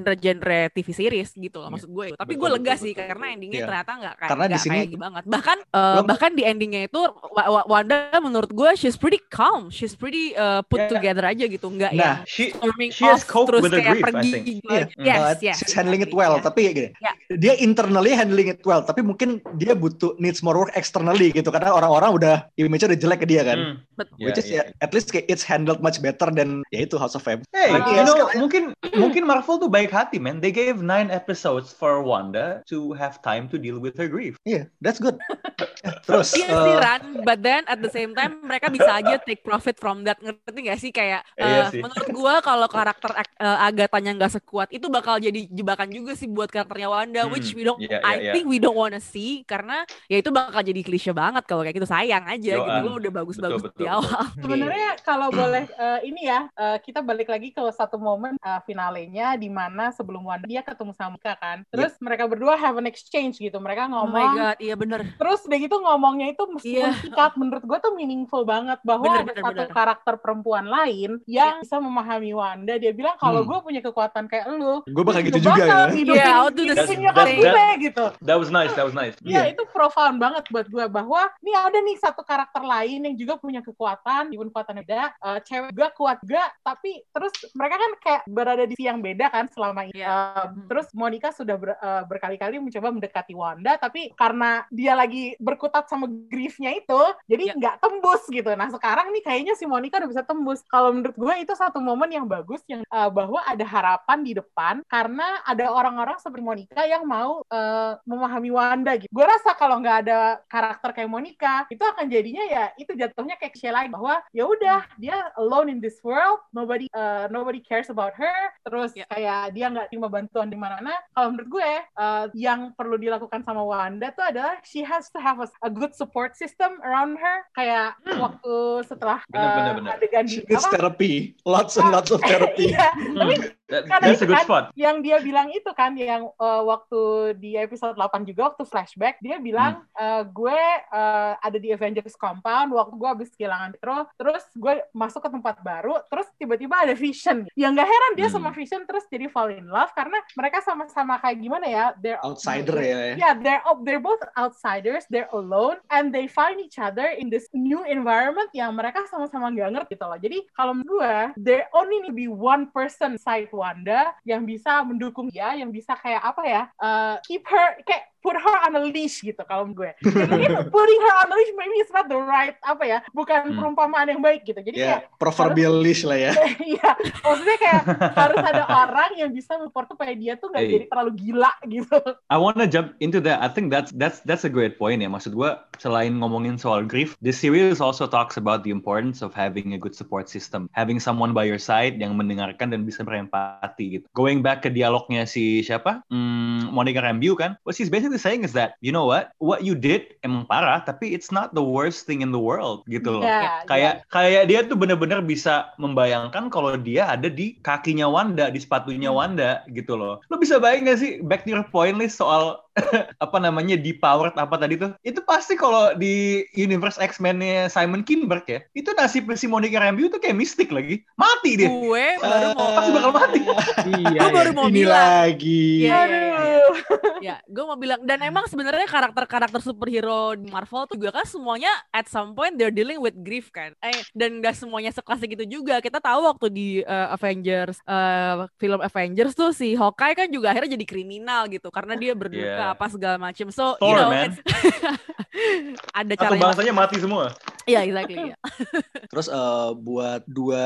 [0.10, 1.74] genre-genre TV series gitu loh Iya.
[1.76, 3.68] maksud gue tapi Betul, gue lega betul, sih betul, karena endingnya Iya.
[3.68, 6.82] ternyata nggak kayak Karena di nggak sini- kayak banget bahkan uh, Belum- bahkan di endingnya
[6.86, 10.90] itu Wa- Wa- Wanda menurut gue she's pretty calm she's pretty uh, put Yeah.
[10.90, 13.82] together aja gitu nggak Nah, yang She storming she has off coped terus with the
[13.82, 14.44] kayak grief, I pergi think.
[14.48, 14.86] gitu Iya.
[14.98, 16.46] yes Uh, yes she's handling it well yeah.
[16.46, 17.12] tapi ya gini Ya.
[17.30, 21.70] dia internally handling it well, tapi mungkin dia butuh needs more work externally gitu karena
[21.70, 23.58] orang-orang udah image-nya udah jelek ke dia kan.
[23.58, 23.76] Hmm.
[23.94, 24.16] Betul.
[24.18, 24.56] Ya, Which is ya.
[24.58, 27.42] ya, at least kayak it's handled much better than ya itu House of M.
[27.50, 30.38] Hey, Lagi you ya, know, mungkin mungkin Marvel tuh baik hati, man.
[30.38, 34.38] They gave nine episodes for Wanda to have time to deal with her grief.
[34.46, 35.18] Iya, that's good.
[36.08, 39.42] Terus Iya sih eh, Ran, but then at the same time mereka bisa aja take
[39.42, 41.82] profit from that ngerti gak sih kayak Iya eh, sih.
[41.82, 46.30] menurut gua kalau karakter ak- eh, Agatanya nggak sekuat itu bakal jadi jebakan juga sih
[46.30, 48.32] buat karakternya Wanda Hmm, which we don't iya, iya, I iya.
[48.38, 51.90] think we don't wanna see karena ya itu bakal jadi klise banget kalau kayak gitu
[51.90, 52.84] sayang aja gitu Yoan.
[52.86, 54.24] lo udah bagus-bagus di awal.
[54.38, 59.36] Sebenarnya kalau boleh eh, ini ya, eh, kita balik lagi ke satu momen eh, finalenya
[59.36, 61.64] di mana sebelum Wanda dia ketemu sama Mika kan.
[61.68, 63.58] Terus mereka berdua have an exchange gitu.
[63.58, 65.00] Mereka Oh my ngomong god, iya bener.
[65.16, 67.00] Terus udah gitu ngomongnya itu meskipun Iya.
[67.00, 69.74] singkat, menurut gue tuh meaningful banget bahwa Bener, ada bener, satu bener.
[69.74, 72.76] karakter perempuan lain yang bisa memahami Wanda.
[72.76, 73.50] Dia bilang kalau Hmm.
[73.50, 75.88] gue punya kekuatan kayak lu, gue bakal gue gitu juga ya.
[75.90, 78.06] hidupin, Yeah, I'll do the hidupin nyokap gue gitu.
[78.22, 79.16] That was nice, that was nice.
[79.22, 79.56] Iya, Iya.
[79.56, 83.60] itu profound banget buat gue bahwa ini ada nih satu karakter lain yang juga punya
[83.60, 88.64] kekuatan, even kekuatannya beda, eh, cewek juga kuat juga, tapi terus mereka kan kayak berada
[88.64, 89.94] di sisi yang beda kan selama ini.
[90.02, 90.08] Iya.
[90.08, 95.86] Eh, terus Monica sudah ber- eh, berkali-kali mencoba mendekati Wanda, tapi karena dia lagi berkutat
[95.86, 97.56] sama griefnya itu, jadi Iya.
[97.60, 98.50] nggak tembus gitu.
[98.56, 100.64] Nah sekarang nih kayaknya si Monica udah bisa tembus.
[100.66, 104.82] Kalau menurut gue itu satu momen yang bagus, yang eh, bahwa ada harapan di depan
[104.88, 109.10] karena ada orang-orang seperti Monica yang mau eh, memahami Wanda gitu.
[109.12, 113.56] Gue rasa kalau nggak ada karakter kayak Monica, itu akan jadinya ya itu jatuhnya kayak
[113.68, 118.54] lagi bahwa ya udah dia alone in this world, nobody eh, nobody cares about her,
[118.64, 119.04] terus Ya.
[119.12, 120.94] kayak dia nggak terima bantuan di mana-mana.
[121.12, 125.38] Kalau menurut gue eh, yang perlu dilakukan sama Wanda tuh adalah she has to have
[125.38, 127.38] a, a good support system around her.
[127.52, 129.92] Kayak waktu setelah Bener, eh, bener, bener.
[129.94, 130.70] adegan di She apa?
[130.72, 132.72] therapy, lots and lots of therapy.
[132.72, 133.30] Iya, Hmm.
[133.68, 134.64] That- Kan that's a good kan spot.
[134.80, 137.00] yang dia bilang itu kan yang uh, waktu
[137.36, 140.56] di episode 8 juga waktu flashback dia bilang uh, gue
[140.88, 145.60] uh, ada di Avengers compound waktu gue habis kehilangan Pietro terus gue masuk ke tempat
[145.60, 148.40] baru terus tiba-tiba ada Vision yang gak heran dia Hmm.
[148.40, 152.80] sama Vision terus jadi fall in love karena mereka sama-sama kayak gimana ya they're Outsider
[152.80, 153.20] ya.
[153.20, 157.84] Yeah, they're they're both outsiders, they're alone, and they find each other in this new
[157.84, 160.20] environment yang mereka sama-sama nggak ngerti gitu loh.
[160.22, 164.86] Jadi kalau menurut gue, there only need to be one person side Wanda yang bisa
[164.86, 168.84] mendukung dia, yang bisa kayak apa ya, uh, keep her kayak put her on a
[168.84, 169.96] leash gitu kalau gue.
[170.04, 173.40] Ya, mungkin putting her on a leash maybe it's not the right apa ya, bukan
[173.48, 173.56] Hmm.
[173.56, 174.60] perumpamaan yang baik gitu.
[174.60, 176.36] Jadi Ya, kayak proverbial leash lah ya.
[176.68, 176.90] Iya,
[177.24, 180.74] maksudnya kayak harus ada orang yang bisa support supaya dia tuh nggak Hey.
[180.74, 181.96] jadi terlalu gila gitu.
[182.28, 183.40] I wanna jump into that.
[183.40, 185.08] I think that's that's that's a great point ya.
[185.08, 189.72] Maksud gua selain ngomongin soal grief, this series also talks about the importance of having
[189.72, 194.06] a good support system, having someone by your side yang mendengarkan dan bisa berempati gitu.
[194.12, 198.54] Going back ke dialognya si siapa, hmm, Monica Rambeau kan, what she's basically saying is
[198.54, 202.22] that you know what, what you did emang parah, tapi it's not the worst thing
[202.26, 203.24] in the world gitu loh.
[203.24, 208.60] Iya, Kayak kayak dia tuh bener-bener bisa membayangkan kalau dia ada di kakinya Wanda, di
[208.60, 209.20] sepatunya Hmm.
[209.24, 210.20] Wanda gitu loh.
[210.28, 212.67] Lo bisa bayang gak sih back to your point list soal
[213.24, 214.94] apa namanya depowered apa tadi tuh?
[215.02, 220.22] Itu pasti kalau di universe X-Men-nya Simon Kinberg ya, itu nasib si Monica Rambeau tuh
[220.22, 221.04] kayak mistik lagi.
[221.18, 221.70] Mati dia.
[221.70, 223.40] Gue baru mau Pasti bakal mati.
[223.88, 224.58] Iya, gue baru iya.
[224.58, 225.08] mau Ini bilang.
[225.08, 225.66] lagi.
[225.88, 226.38] Iya, iya, iya.
[226.38, 226.76] Aduh.
[227.28, 231.72] ya, gue mau bilang dan emang sebenarnya karakter-karakter superhero di Marvel tuh juga kan semuanya
[231.96, 233.74] at some point they're dealing with grief kan.
[233.80, 235.80] Eh dan gak semuanya seklasik itu juga.
[235.80, 240.76] Kita tahu waktu di uh, Avengers uh, film Avengers tuh si Hawkeye kan juga akhirnya
[240.76, 242.67] jadi kriminal gitu karena dia berduka Yeah.
[242.74, 243.48] Apa segala macam.
[243.54, 244.32] So, Thor, you know, man.
[246.00, 246.44] ada Satu caranya.
[246.44, 247.32] bangsanya mati semua.
[247.68, 248.32] Iya, exactly.
[248.32, 248.36] ya.
[249.12, 250.66] Terus eh, buat dua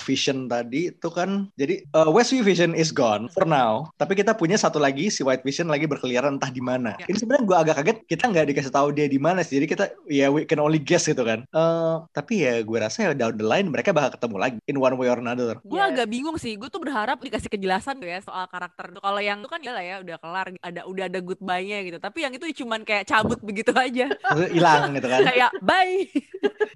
[0.00, 4.56] Vision tadi itu kan jadi eh, Westview Vision is gone for now, tapi kita punya
[4.56, 6.96] satu lagi si White Vision lagi berkeliaran entah di mana.
[6.96, 7.06] Ya.
[7.12, 9.60] Ini sebenarnya gue agak kaget kita nggak dikasih tahu dia di mana sih.
[9.60, 11.44] Jadi kita ya we can only guess gitu kan.
[11.44, 14.96] Eh, tapi ya gue rasa ya down the line mereka bakal ketemu lagi in one
[14.96, 15.60] way or another.
[15.62, 15.94] Gue Yes.
[15.94, 16.56] agak bingung sih.
[16.56, 19.02] Gue tuh berharap dikasih kejelasan tuh ya soal karakter tuh.
[19.04, 21.98] Kalau yang itu kan ya lah ya udah kelar, ada udah ada goodbye-nya gitu.
[22.00, 24.08] Tapi yang itu cuman kayak cabut begitu aja.
[24.56, 25.20] Hilang gitu kan.
[25.28, 26.08] kayak bye.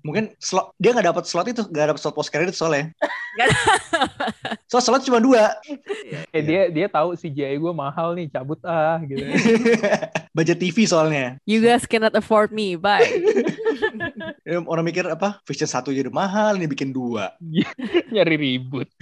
[0.02, 2.90] Mungkin slot dia nggak dapat slot itu nggak dapat slot post credit soalnya.
[4.72, 5.52] So slot cuma dua.
[6.32, 9.20] Eh, dia dia tahu CGI gue mahal nih, cabut ah gitu.
[10.36, 11.36] Budget TV soalnya.
[11.44, 12.80] You guys cannot afford me.
[12.80, 13.04] Bye.
[14.42, 15.38] Ya, Orang mikir apa?
[15.44, 17.34] Vision satu jadi mahal, ini bikin dua.
[18.08, 18.88] Nyari ribut.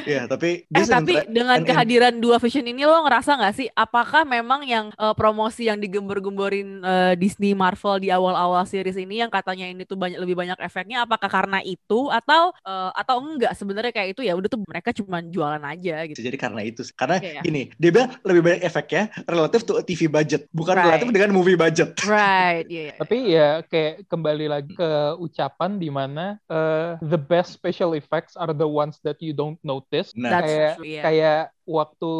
[0.00, 4.24] Ya, tapi Eh tapi dengan an- kehadiran dua vision ini lo ngerasa nggak sih apakah
[4.24, 9.68] memang yang eh, promosi yang digembor-gemborin eh, Disney Marvel di awal-awal series ini yang katanya
[9.68, 14.16] ini tuh banyak lebih banyak efeknya apakah karena itu atau eh, atau enggak sebenarnya kayak
[14.16, 16.18] itu ya udah tuh mereka cuma jualan aja gitu.
[16.18, 16.80] jadi karena itu.
[16.96, 17.42] Karena Iya, iya.
[17.44, 20.86] gini, dia bilang lebih banyak efeknya relatif to a TV budget, bukan Right.
[20.88, 21.92] relatif dengan movie budget.
[22.02, 22.82] Right, iya.
[22.88, 22.92] iya.
[22.96, 28.54] Tapi ya kayak kembali lagi ke ucapan di mana eh, the best special effects are
[28.54, 30.12] the ones that you don't notice.
[30.14, 31.04] Nah, kayak true, yeah.
[31.04, 32.12] kayak waktu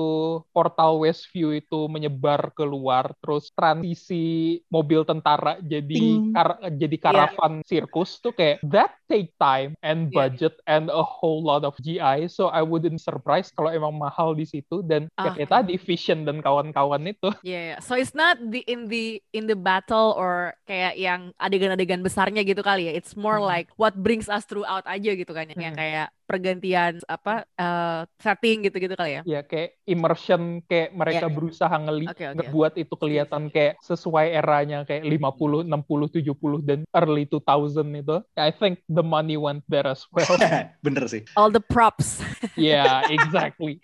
[0.54, 4.22] portal Westview itu menyebar keluar terus transisi
[4.68, 5.98] mobil tentara jadi
[6.30, 10.30] kar- jadi karavan sirkus tuh kayak that take time and Yeah.
[10.30, 14.46] budget and a whole lot of GI so I wouldn't surprise kalau emang mahal di
[14.46, 15.52] situ dan Ah, kayak oke.
[15.52, 17.78] tadi Vision dan kawan-kawan itu Yeah, yeah.
[17.82, 22.60] so it's not the in the in the battle or kayak yang adegan-adegan besarnya gitu
[22.60, 22.92] kali ya.
[22.92, 23.48] It's more Hmm.
[23.48, 25.80] like what brings us throughout aja gitu kan, yang Hmm.
[25.80, 29.22] kayak pergantian apa eh, setting gitu-gitu kali ya.
[29.26, 31.34] ya kayak immersion kayak mereka Yeah.
[31.34, 32.36] berusaha ngeli Oke, oke.
[32.38, 38.16] ngebuat itu kelihatan kayak sesuai eranya kayak 50, 60, 70 dan early 2000 itu.
[38.38, 40.24] I think the money went there as well.
[40.86, 41.26] bener sih.
[41.34, 42.22] All the props.
[42.54, 43.82] yeah, exactly.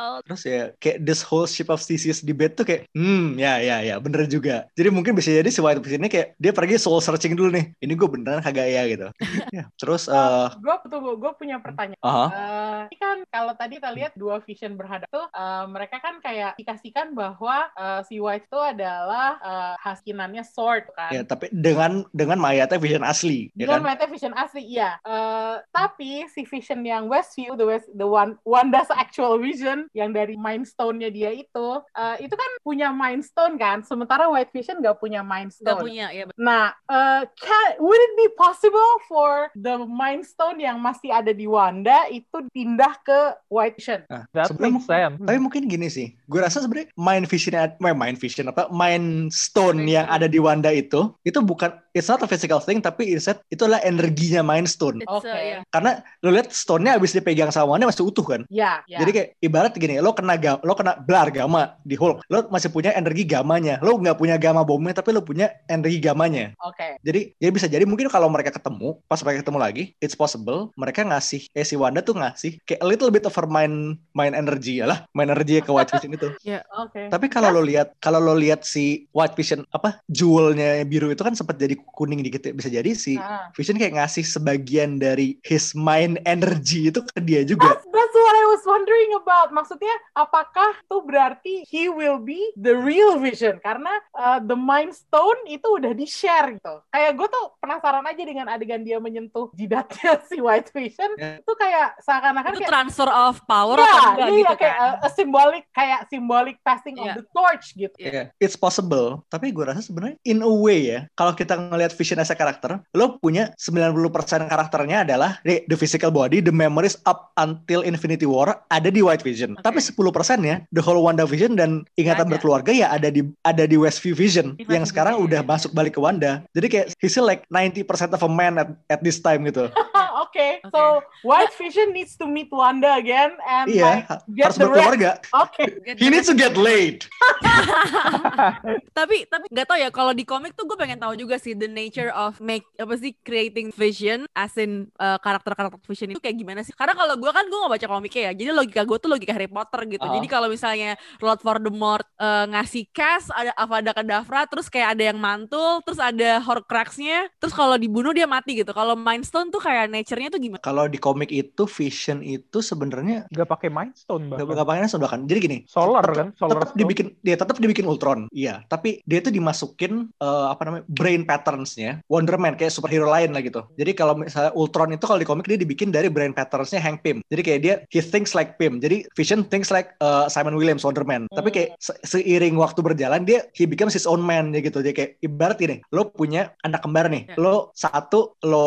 [0.00, 3.84] Oh, Terus ya kayak this whole ship of Theseus debate tuh kayak hmm ya ya
[3.84, 4.64] ya bener juga.
[4.72, 7.76] Jadi mungkin bisa jadi si White Vision ini kayak dia pergi soul searching dulu nih.
[7.76, 9.12] Ini gue beneran kagak ya gitu.
[9.56, 9.68] ya.
[9.76, 12.00] Terus eh gue tunggu, gue punya pertanyaan.
[12.00, 12.26] aha.
[12.32, 16.56] Eh, ini kan kalau tadi kita lihat dua vision berhadapan tuh, eh, mereka kan kayak
[16.56, 21.12] dikasihkan bahwa eh, si White itu adalah eh, haskinannya sword kan.
[21.12, 23.92] ya tapi dengan dengan mayatnya Vision asli ya Dengan kan.
[23.92, 24.96] mata vision asli, iya.
[25.02, 30.38] Eh, tapi si vision yang Westview, the West, the one Wanda's actual vision yang dari
[30.38, 33.82] Mind Stone-nya dia itu, eh, itu kan punya Mind Stone kan.
[33.82, 35.84] Sementara White Vision nggak punya Mind nggak Stone.
[35.84, 36.24] punya ya.
[36.38, 41.44] Nah, uh, can, would it be possible for the Mind Stone yang masih ada di
[41.44, 43.18] Wanda itu pindah ke
[43.50, 44.00] White Vision?
[44.08, 45.18] Nah, That makes sense.
[45.20, 49.84] Tapi mungkin gini sih, gue rasa sebenarnya mind vision, eh, mind vision apa, mind stone
[49.84, 53.66] yang ada di Wanda itu, itu bukan it's not a physical thing, tapi instead itu
[53.66, 55.02] adalah energinya mind stone.
[55.06, 55.26] Oke.
[55.26, 55.62] yeah.
[55.70, 58.42] Karena lo lihat stone-nya abis dipegang sama Wanda masih utuh kan.
[58.48, 59.02] Ya, ya.
[59.02, 62.70] Jadi kayak ibarat gini, lo kena ga, lo kena belar gamma di Hulk, lo masih
[62.70, 63.78] punya energi gamanya.
[63.82, 66.54] Lo nggak punya gamma bomnya, tapi lo punya energi gamanya.
[66.62, 66.98] Oke.
[67.02, 71.02] Jadi ya bisa jadi mungkin kalau mereka ketemu, pas mereka ketemu lagi, it's possible mereka
[71.02, 74.78] ngasih, eh si Wanda tuh ngasih kayak a little bit of her mind mind energy
[74.82, 76.28] ya lah, mind energy ke White Vision itu.
[76.76, 77.08] Oke.
[77.08, 81.32] Tapi kalau lo lihat, kalau lo lihat si White Vision apa jewelnya biru itu kan
[81.32, 82.52] sempat jadi kuning dikit ya.
[82.52, 83.48] Bisa jadi si Ah.
[83.52, 87.76] Vision kayak ngasih sebagian dari his mind energy itu ke dia juga.
[87.76, 89.54] That's, that's what I was wondering about.
[89.54, 93.62] Maksudnya, apakah tuh berarti he will be the real Vision?
[93.62, 96.82] Karena uh, the Mind Stone itu udah di-share gitu.
[96.90, 101.10] Kayak gue tuh penasaran aja dengan adegan dia menyentuh jidatnya si White Vision.
[101.16, 101.38] Ya.
[101.38, 104.90] Itu kayak seakan-akan Itu kayak transfer of power Ya, atau enggak iya, gitu kayak kan?
[104.90, 107.02] a, a symbolic kayak symbolic passing Iya.
[107.02, 107.96] of the torch gitu.
[108.00, 108.32] Yeah.
[108.40, 112.32] It's possible, tapi gue rasa sebenarnya in a way ya, kalau kita ngelihat Vision as
[112.32, 117.84] a karakter, lo punya 90% karakternya adalah the, the physical body, the memories up until
[117.84, 119.58] Infinity War ada di White Vision.
[119.58, 119.64] Oke.
[119.64, 120.00] Tapi 10%
[120.40, 122.32] ya, the whole Wanda Vision dan ingatan Ada.
[122.38, 126.00] berkeluarga ya ada di ada di Westview Vision Di yang sekarang udah masuk balik ke
[126.00, 126.46] Wanda.
[126.54, 129.68] Jadi kayak he's like 90% of a man at, at this time gitu.
[130.30, 130.70] Oke, Oke.
[130.70, 134.70] so White Vision needs to meet Wanda again and iya, like get harus the rest.
[134.70, 135.10] berkeluarga.
[135.36, 135.62] Oke.
[136.00, 137.02] He needs to get laid.
[138.94, 141.66] tapi tapi nggak tahu ya kalau di komik tuh gue pengen tahu juga sih the
[141.66, 146.60] nature of make apa sih creating vision as in uh, karakter-karakter vision itu kayak gimana
[146.60, 149.32] sih karena kalau gue kan gue nggak baca komiknya ya jadi logika gue tuh logika
[149.34, 150.14] Harry Potter gitu Ah.
[150.14, 155.18] jadi kalau misalnya Lord Voldemort uh, ngasih cast ada Avada Kedavra terus kayak ada yang
[155.18, 159.90] mantul terus ada Horcruxnya terus kalau dibunuh dia mati gitu kalau Mind Stone tuh kayak
[160.20, 164.36] nature-nya tuh gimana Kalau di komik itu Vision itu sebenarnya Gak pakai Mind Stone nggak
[164.36, 164.52] bahkan.
[164.52, 165.20] nggak pakai langsung kan.
[165.24, 166.28] Jadi gini, Solar tetep- kan?
[166.36, 166.78] Solar tetap Stone.
[166.78, 172.04] dibikin dia tetap dibikin Ultron iya tapi dia tuh dimasukin eh, apa namanya brain patternsnya
[172.06, 175.46] Wonder Man kayak superhero lain lah gitu jadi kalau misalnya Ultron itu kalau di komik
[175.46, 179.06] dia dibikin dari brain patternsnya Hank Pym jadi kayak dia he thinks like Pym jadi
[179.12, 183.46] Vision thinks like eh, Simon Williams Wonder Man tapi kayak se- seiring waktu berjalan dia
[183.52, 187.06] he becomes his own man ya gitu jadi kayak ibarat gini lo punya anak kembar
[187.06, 187.36] nih Ya.
[187.36, 188.66] lo satu lo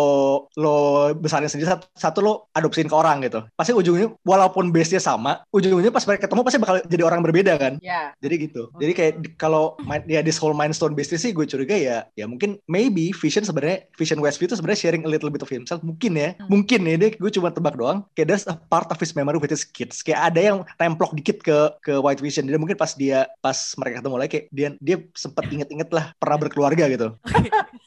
[0.55, 0.75] lo
[1.43, 5.43] besarin sendiri satu, satu lo adopsiin ke orang gitu pasti ujungnya walaupun base nya sama
[5.51, 8.15] ujungnya pas mereka ketemu pasti bakal jadi orang berbeda kan Ya.
[8.23, 8.69] jadi gitu.
[8.79, 9.75] Jadi kayak kalau
[10.07, 14.21] ya this whole Mindstone business sih gue curiga ya ya mungkin maybe Vision sebenarnya Vision
[14.23, 16.37] Westview itu sebenarnya sharing a little bit of himself mungkin ya.
[16.37, 16.47] Hmm.
[16.53, 18.05] Mungkin ya dia gue cuma tebak doang.
[18.15, 19.99] Kayak there's a part of his memory with his kids.
[20.05, 22.47] Kayak ada yang templok dikit ke ke White Vision.
[22.47, 26.37] Jadi mungkin pas dia pas mereka ketemu lagi kayak dia dia sempat inget-inget lah pernah
[26.39, 27.07] berkeluarga gitu.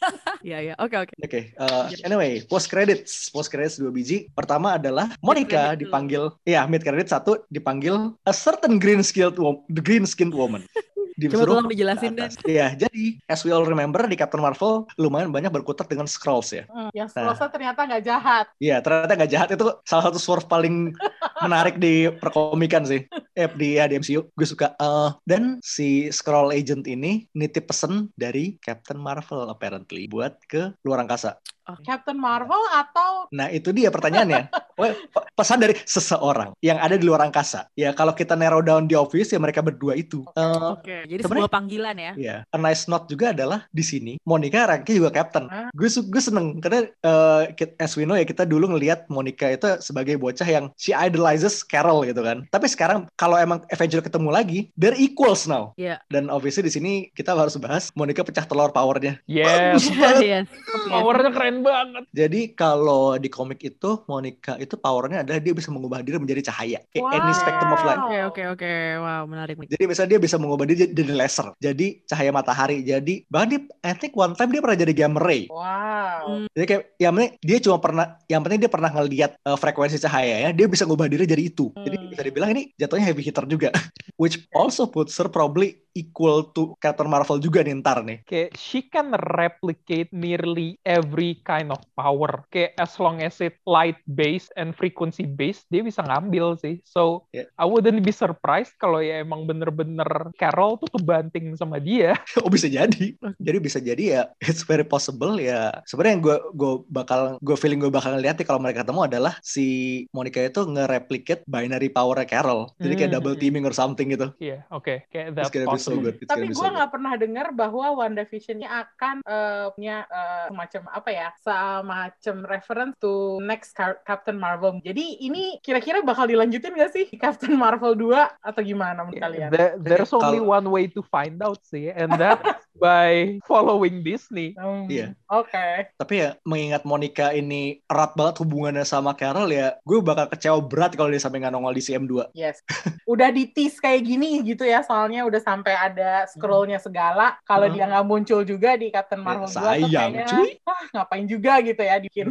[0.47, 0.75] Iya, iya.
[0.79, 1.15] Oke, oke.
[1.19, 4.31] Oke, uh, anyway, post credits, post credits dua biji.
[4.31, 5.83] Pertama adalah Monica dulu.
[5.83, 10.63] dipanggil, ya mid credit satu dipanggil a certain green skilled wo- the green skinned woman.
[11.17, 12.37] Coba tolong dijelasin atas.
[12.45, 16.69] Iya, jadi as we all remember di Captain Marvel lumayan banyak berkutat dengan scrolls ya.
[16.69, 17.33] Hmm, yang Nah.
[17.33, 18.47] Scrolls ternyata nggak jahat.
[18.61, 20.93] Iya, ternyata nggak jahat itu salah satu swerve paling
[21.41, 23.03] menarik di perkomikan sih.
[23.37, 24.33] Eh, di ya, di MCU.
[24.33, 24.73] Gue suka.
[24.75, 31.05] Eh, dan si scroll agent ini nitip pesen dari Captain Marvel apparently buat ke luar
[31.05, 31.37] angkasa.
[31.83, 34.47] Captain Marvel atau Nah, itu dia pertanyaannya.
[35.35, 37.67] Pesan dari seseorang yang ada di luar angkasa.
[37.75, 40.23] Ya, kalau kita narrow down di office ya mereka berdua itu.
[40.31, 42.13] Eh, Oke, jadi Sebenarnya- sebuah panggilan ya.
[42.15, 45.51] Ya, a nice note juga adalah di sini Monica ranknya juga captain.
[45.75, 49.51] Gue su- gue seneng karena eh, kit- as we know ya kita dulu ngelihat Monica
[49.51, 52.47] itu sebagai bocah yang she idolizes Carol gitu kan.
[52.47, 55.75] Tapi sekarang kalau emang Avenger ketemu lagi, they're equals now.
[55.75, 55.99] Iya.
[56.07, 59.19] Dan obviously di sini kita harus bahas Monica pecah telur powernya.
[59.27, 60.47] Yes, Iya.
[60.95, 62.07] powernya keren banget.
[62.15, 66.79] Jadi kalau di komik itu Monica itu powernya adalah dia bisa mengubah diri menjadi cahaya.
[66.89, 67.35] Kayak any Wow.
[67.37, 67.99] spectrum of light.
[67.99, 68.73] Oke, oke, oke.
[69.03, 69.69] Wow, menarik nih.
[69.69, 73.93] Jadi misalnya dia bisa mengubah diri jadi laser, jadi cahaya matahari, jadi bahkan dia, I
[73.93, 75.51] think one time dia pernah jadi gamma ray.
[75.51, 76.47] wow.
[76.53, 80.47] Jadi kayak yang penting dia cuma pernah, yang penting dia pernah ngelihat uh, frekuensi cahaya
[80.47, 81.75] ya, dia bisa ngubah diri jadi itu.
[81.75, 82.13] Jadi Hmm.
[82.13, 83.73] bisa dibilang ini jatuhnya heavy hitter juga,
[84.21, 88.21] which also puts her probably equal to Captain Marvel juga nih ntar nih.
[88.29, 92.45] Kayak she can replicate nearly every kind of power.
[92.53, 96.85] Kayak as long as it light based and frequency based, dia bisa ngambil sih.
[96.85, 97.49] So Yeah.
[97.57, 102.13] I wouldn't be surprised kalau ya emang bener-bener Carol tuh kebanting sama dia.
[102.45, 105.81] oh bisa jadi, jadi bisa jadi ya, it's very possible ya.
[105.89, 109.35] Sebenarnya yang gue gue bakal gue feeling gue bakal ngeliat nih kalau mereka ketemu adalah
[109.41, 109.67] si
[110.11, 112.73] Monica itu nge-replicate binary power Carol.
[112.83, 113.15] Jadi kayak Hmm.
[113.15, 114.31] double teaming or something gitu.
[114.37, 115.07] Iya, oke.
[115.07, 116.17] Kayak It's that gonna be so good.
[116.17, 121.09] It's Tapi gue so nggak pernah dengar bahwa WandaVision-nya akan eh, punya eh, semacam apa
[121.09, 124.79] ya, semacam reference to next Car- Captain Marvel.
[124.81, 129.49] Jadi ini kira-kira bakal dilanjutin nggak sih Captain Marvel 2 atau gimana menurut Yeah, kalian?
[129.51, 132.43] there- there's only Kalau- one way to find out sih, and that's
[132.77, 134.53] by following Disney.
[134.55, 135.17] Hmm, Iya.
[135.27, 135.91] Oke.
[135.97, 140.93] Tapi ya mengingat Monica ini erat banget hubungannya sama Carol ya, gue bakal kecewa berat
[140.93, 142.31] kalau dia sampai nggak nongol di CM2.
[142.33, 142.61] Yes.
[143.05, 147.37] Udah di tease kayak gini gitu ya, soalnya udah sampai ada scrollnya segala.
[147.45, 147.75] Kalau Hmm.
[147.77, 150.51] dia nggak muncul juga di Captain Marvel 2 tuh sayang, kayaknya, cuy.
[150.73, 152.27] ah ngapain juga gitu ya bikin.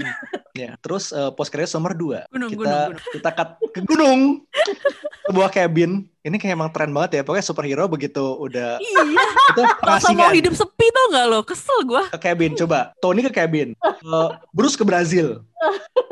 [0.56, 2.26] Ya, terus eh, post credits nomor 2.
[2.32, 3.12] Gunung, kita gunung, gunung.
[3.14, 4.20] kita cut ke gunung.
[5.28, 5.92] Sebuah cabin.
[6.26, 7.22] Ini kayak emang tren banget ya.
[7.22, 9.02] Pokoknya superhero begitu udah Iya,
[9.54, 9.62] itu
[10.18, 11.40] mau hidup sepi tau gak lo?
[11.46, 12.10] Kesel gua.
[12.10, 12.58] ke cabin.
[12.58, 13.78] Coba Tony ke cabin.
[13.78, 15.46] Eh, Bruce ke Brazil.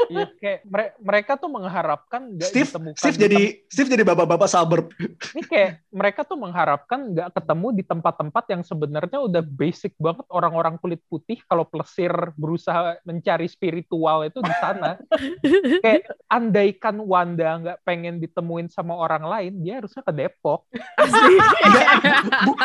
[0.10, 4.50] Iya, kayak mere- mereka tuh mengharapkan nggak Steve ditemukan Steve di jadi Steve jadi bapak-bapak
[4.50, 4.86] suburb.
[5.34, 10.78] Ini kayak mereka tuh mengharapkan nggak ketemu di tempat-tempat yang sebenarnya udah basic banget orang-orang
[10.80, 15.00] kulit putih kalau plesir berusaha mencari spiritual itu di sana.
[15.84, 20.68] kayak andaikan Wanda nggak pengen ditemuin sama orang lain, dia harusnya ke Depok.
[21.02, 21.36] Asli.
[21.40, 21.88] Nggak,
[22.44, 22.60] bu-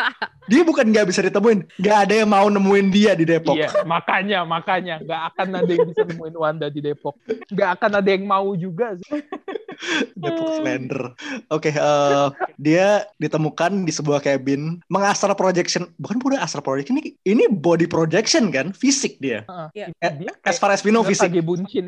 [0.49, 3.55] dia bukan nggak bisa ditemuin, nggak ada yang mau nemuin dia di Depok.
[3.55, 7.15] Iya, makanya makanya nggak akan ada yang bisa nemuin Wanda di Depok.
[7.47, 9.23] Nggak akan ada yang mau juga sih.
[10.19, 11.15] Depok Slender.
[11.47, 12.27] Oke, eh,
[12.59, 15.87] dia ditemukan di sebuah cabin mengastral projection.
[15.95, 19.47] Bukan bukan astral projection ini ini body projection kan, fisik dia.
[19.71, 19.95] Iya.
[19.95, 21.31] Eh, Dia As far as we know fisik.
[21.31, 21.83] ngekage buncin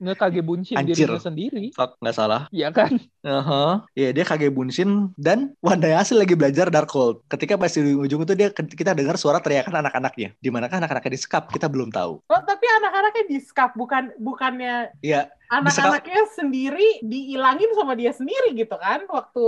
[0.00, 1.06] ngekage buncin Anjir.
[1.06, 1.64] dirinya sendiri.
[1.70, 2.50] Fuck, nggak salah.
[2.50, 2.98] Iya kan?
[3.22, 3.86] Aha.
[3.94, 4.50] Ya dia kage
[4.80, 7.20] bunshin dan Wanda Yasir lagi belajar Darkhold.
[7.28, 10.32] Ketika pas di ujung itu dia kita dengar suara teriakan anak-anaknya.
[10.40, 11.52] Di manakah anak-anaknya disekap?
[11.52, 12.24] Kita belum tahu.
[12.24, 18.78] Oh, tapi anak-anaknya di skap bukan bukannya Ya, anak-anaknya sendiri diilangin sama dia sendiri gitu
[18.78, 19.46] kan waktu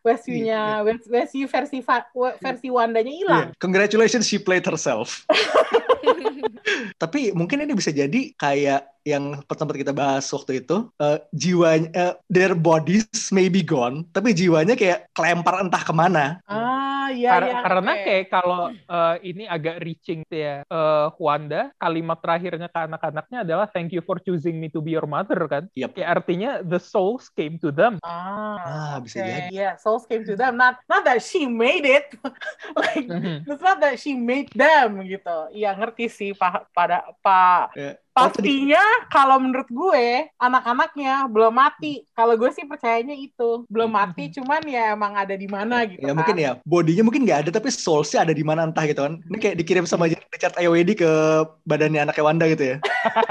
[0.00, 2.08] Westview-nya Westview versi fa-
[2.40, 3.46] versi Wandanya hilang.
[3.52, 3.60] yeah.
[3.60, 5.28] congratulations she played herself.
[6.96, 12.14] Tapi mungkin ini bisa jadi kayak yang tempat kita bahas waktu itu eh, jiwanya eh,
[12.26, 17.46] their bodies may be gone tapi jiwanya kayak kelempar entah ke mana Ah, iya Kar-
[17.46, 17.58] iya.
[17.62, 18.02] karena oke.
[18.02, 23.66] kayak kalau eh, ini agak reaching tuh ya eh, Wanda kalimat terakhirnya ke anak-anaknya adalah
[23.70, 25.90] thank you for choosing me to be your mother kan Yep.
[25.92, 29.26] kayak artinya the souls came to them Ah, Ah, bisa oke.
[29.26, 29.50] jadi.
[29.50, 30.54] Yeah, souls came to them.
[30.54, 32.06] Not not that she made it.
[32.78, 33.44] like Mhm.
[33.44, 35.50] it's not that she made them gitu.
[35.50, 37.92] Iya ngerti sih pak pada pak Ya.
[38.16, 38.80] Oh, pastinya
[39.12, 42.00] kalau menurut gue anak-anaknya belum mati.
[42.16, 46.00] Kalau gue sih percayanya itu belum mati, cuman ya emang ada di mana gitu.
[46.00, 46.16] ya kan.
[46.16, 49.36] mungkin ya bodinya mungkin nggak ada tapi soulsnya ada di mana entah gitu kan ini
[49.36, 51.10] kayak dikirim sama Richard Ayoedi ke
[51.68, 52.76] badannya anaknya Wanda gitu ya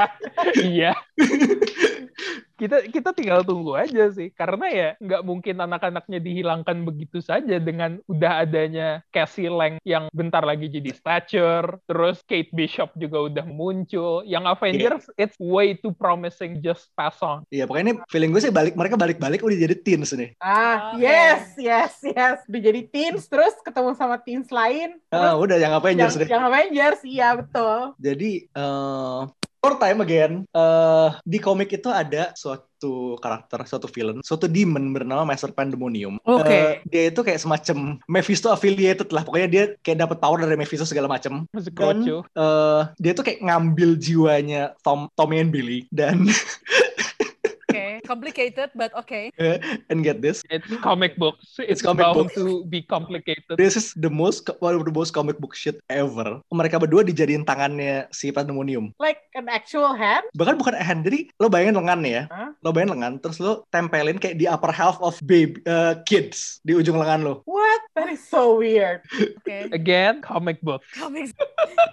[0.69, 0.91] iya
[2.55, 7.99] kita kita tinggal tunggu aja sih karena ya nggak mungkin anak-anaknya dihilangkan begitu saja dengan
[8.07, 14.23] udah adanya Cassie Lang yang bentar lagi jadi stature terus Kate Bishop juga udah muncul
[14.23, 18.51] yang Avengers it's way too promising just pass on Iya, pokoknya ini feeling gue sih
[18.51, 20.33] balik mereka balik-balik udah jadi teens nih.
[20.39, 21.03] Ah, Oke.
[21.03, 22.37] yes, yes, yes.
[22.47, 24.97] Udah jadi teens, terus ketemu sama teens lain.
[25.07, 26.27] Ah, Terus udah yang Avengers yang, deh.
[26.31, 27.79] yang Avengers, iya betul.
[27.97, 29.19] Jadi eh
[29.65, 35.25] for time again eh di komik itu ada suatu karakter, suatu villain, suatu demon bernama
[35.25, 36.21] Master Pandemonium.
[36.21, 36.53] Oke.
[36.53, 39.25] Eh, dia itu kayak semacam Mephisto affiliated lah.
[39.25, 41.49] Pokoknya dia kayak dapat power dari Mephisto segala macam.
[41.49, 46.29] Dan eh, dia tuh kayak ngambil jiwanya Tom, Tommy and Billy dan
[48.05, 49.33] complicated but oke.
[49.89, 52.37] and get this, it's comic books it's, comic bound books.
[52.37, 56.39] to be complicated this is the most one of the most comic book shit ever.
[56.53, 58.93] Mereka berdua dijadiin tangannya si Pandemonium.
[59.01, 60.23] Like an actual hand.
[60.37, 62.51] bahkan bukan hand jadi lo bayangin lengan ya Hah?
[62.61, 66.75] lo bayangin lengan terus lo tempelin kayak di upper half of baby uh, kids di
[66.77, 67.81] ujung lengan lo What?
[67.95, 69.03] That is so weird.
[69.15, 69.71] Oke.
[69.71, 71.31] again comic book Comics.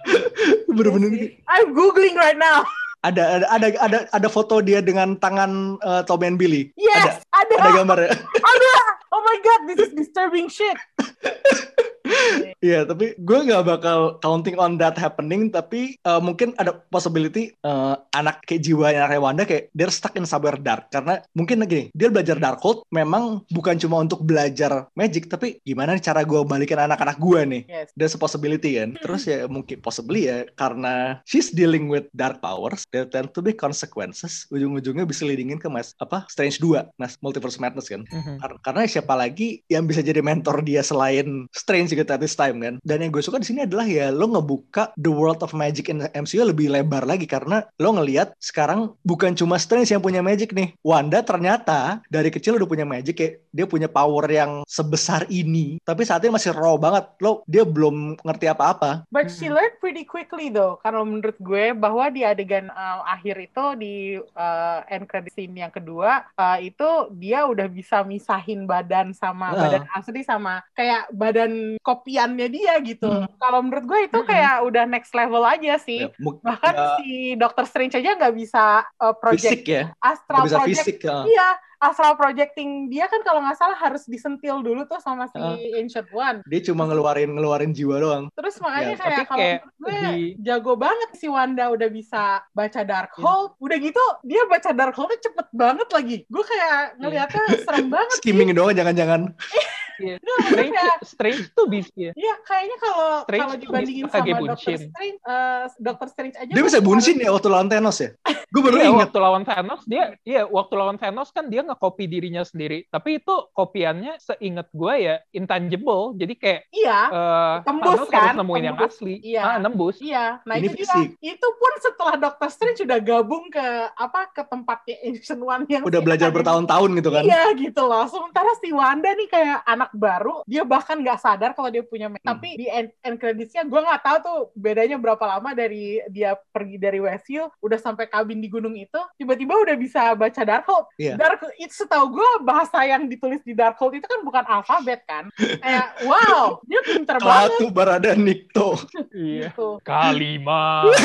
[0.75, 1.29] bener-bener sih.
[1.47, 2.65] I'm googling right now.
[3.03, 7.53] Ada ada ada ada ada foto dia dengan tangan uh, Tom and Billy Yes, ada.
[7.59, 8.73] ada gambarnya Ada.
[9.13, 10.73] Oh my god, this is disturbing shit.
[12.63, 15.51] Iya, tapi gue nggak bakal counting on that happening.
[15.51, 20.23] Tapi uh, mungkin ada possibility uh, anak kayak jiwa anaknya Wanda kayak they're stuck in
[20.23, 20.87] somewhere dark.
[20.87, 26.23] Karena mungkin gini, dia belajar Darkhold memang bukan cuma untuk belajar magic, tapi gimana cara
[26.23, 27.61] gue balikin anak-anak gue nih?
[27.67, 27.87] Yes.
[27.99, 28.95] There's a possibility kan.
[29.03, 33.51] Terus ya mungkin possibly ya karena she's dealing with dark powers, there tend to be
[33.51, 34.47] consequences.
[34.55, 38.07] Ujung-ujungnya bisa leadingin ke mas apa Strange 2, Mas Multiverse Madness kan.
[38.07, 38.39] Mhm.
[38.39, 42.59] Kar- karena siapa lagi yang bisa jadi mentor dia selain Strange gitu at this time
[42.59, 45.87] kan dan yang gue suka di sini adalah ya lo ngebuka the world of magic
[45.87, 50.51] in MCU lebih lebar lagi karena lo ngelihat sekarang bukan cuma Strange yang punya magic
[50.51, 55.77] nih Wanda ternyata dari kecil udah punya magic kayak dia punya power yang sebesar ini
[55.83, 60.03] tapi saat ini masih raw banget lo dia belum ngerti apa-apa But she learned pretty
[60.03, 60.81] quickly though.
[60.81, 65.69] Kalau menurut gue bahwa di adegan uh, akhir itu di uh, end credit scene yang
[65.69, 69.69] kedua uh, itu dia udah bisa misahin badan sama Ah.
[69.69, 73.05] badan asli sama kayak badan kopiannya dia gitu.
[73.05, 73.27] Hmm.
[73.35, 74.25] Kalau menurut gue itu Hmm.
[74.25, 76.07] kayak udah next level aja sih.
[76.07, 78.63] Ya, Bahkan ya, si Doctor Strange aja nggak bisa
[78.95, 81.17] uh, project fisik ya astral bisa project fisik ya.
[81.23, 81.47] Iya,
[81.81, 85.59] astral projecting dia kan kalau nggak salah harus disentil dulu tuh sama si Ah.
[85.75, 86.39] Ancient One.
[86.45, 90.33] dia cuma ngeluarin ngeluarin jiwa doang Terus makanya Ya, kayak kalau kayak menurut gue di-
[90.39, 92.87] jago banget si Wanda udah bisa baca Iya.
[92.87, 93.59] Darkhold.
[93.59, 96.17] Udah gitu dia baca Darkhold-nya cepet banget lagi.
[96.25, 98.19] Gue kayak ngeliatnya serem banget sih.
[98.23, 99.21] skimming doang jangan-jangan
[100.03, 100.15] Iya.
[100.17, 104.39] Nggak, maksudnya Strange Strange tuh bisa ya Iya, kayaknya kalau Strange kalau dibandingin sama Doctor
[104.43, 104.77] buncin.
[104.85, 108.09] Strange, eh, Doctor Strange aja dia bisa buncin ya waktu lawan Thanos ya
[108.45, 112.03] gue baru Iya, ingat waktu lawan Thanos dia iya waktu lawan Thanos kan dia nge-copy
[112.05, 118.09] dirinya sendiri tapi itu kopiannya seingat gue ya intangible jadi kayak Iya, eh Tembus Thanos
[118.09, 118.21] kan?
[118.25, 118.93] harus nemuin yang Tembus.
[118.93, 119.41] asli Iya.
[119.41, 120.25] ah nembus iya.
[120.41, 120.85] Nah Ini itu dia.
[120.85, 121.07] fisik.
[121.19, 125.95] Itu pun setelah Doctor Strange udah gabung ke apa ke tempatnya Ancient One yang udah
[125.95, 128.05] si belajar bertahun-tahun gitu kan Iya gitu loh.
[128.05, 132.09] Sementara si Wanda nih kayak anak baru, dia bahkan nggak sadar kalau dia punya.
[132.09, 132.19] Hmm.
[132.19, 136.77] Tapi di end, end creditsnya gue nggak tahu tuh bedanya berapa lama dari dia pergi
[136.77, 140.85] dari Westview, udah sampai kabin di gunung itu, tiba-tiba udah bisa baca Darkhold.
[140.97, 141.15] Iya.
[141.15, 145.29] Dark itu setahu gue bahasa yang ditulis di Darkhold itu kan bukan alfabet kan.
[145.37, 147.49] kayak wow, dia pinter banget.
[147.55, 148.75] Satu Barada Nikto.
[149.13, 149.77] iya Gitu.
[149.85, 150.89] kalimat.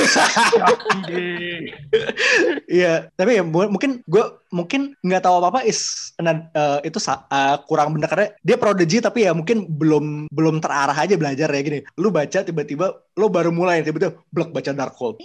[2.69, 7.57] Iya, tapi ya mu- mungkin gue mungkin nggak tahu apa apa is eh, itu eh,
[7.67, 11.81] kurang benar karena dia prodigy tapi ya mungkin belum belum terarah aja belajar ya gini.
[12.01, 12.87] Lu baca tiba-tiba
[13.19, 15.21] lo baru mulai tiba-tiba blok baca Darkhold.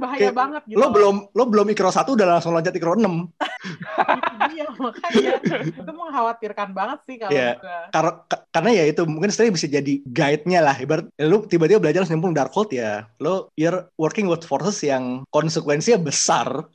[0.00, 0.78] Bahaya Kayak, banget gitu.
[0.80, 3.04] Lo belum lo belum ikro satu udah langsung loncat ikro 6.
[4.50, 7.60] Iya makanya itu mengkhawatirkan banget sih kalau Iya.
[7.60, 7.80] gua.
[7.94, 10.74] Karena ka- karena ya itu mungkin sebenarnya bisa jadi guide-nya lah.
[10.74, 13.06] Ibarat ya lu tiba-tiba belajar langsung nyemplung Darkhold ya.
[13.22, 16.66] Lo you're working with forces yang konsekuensinya besar.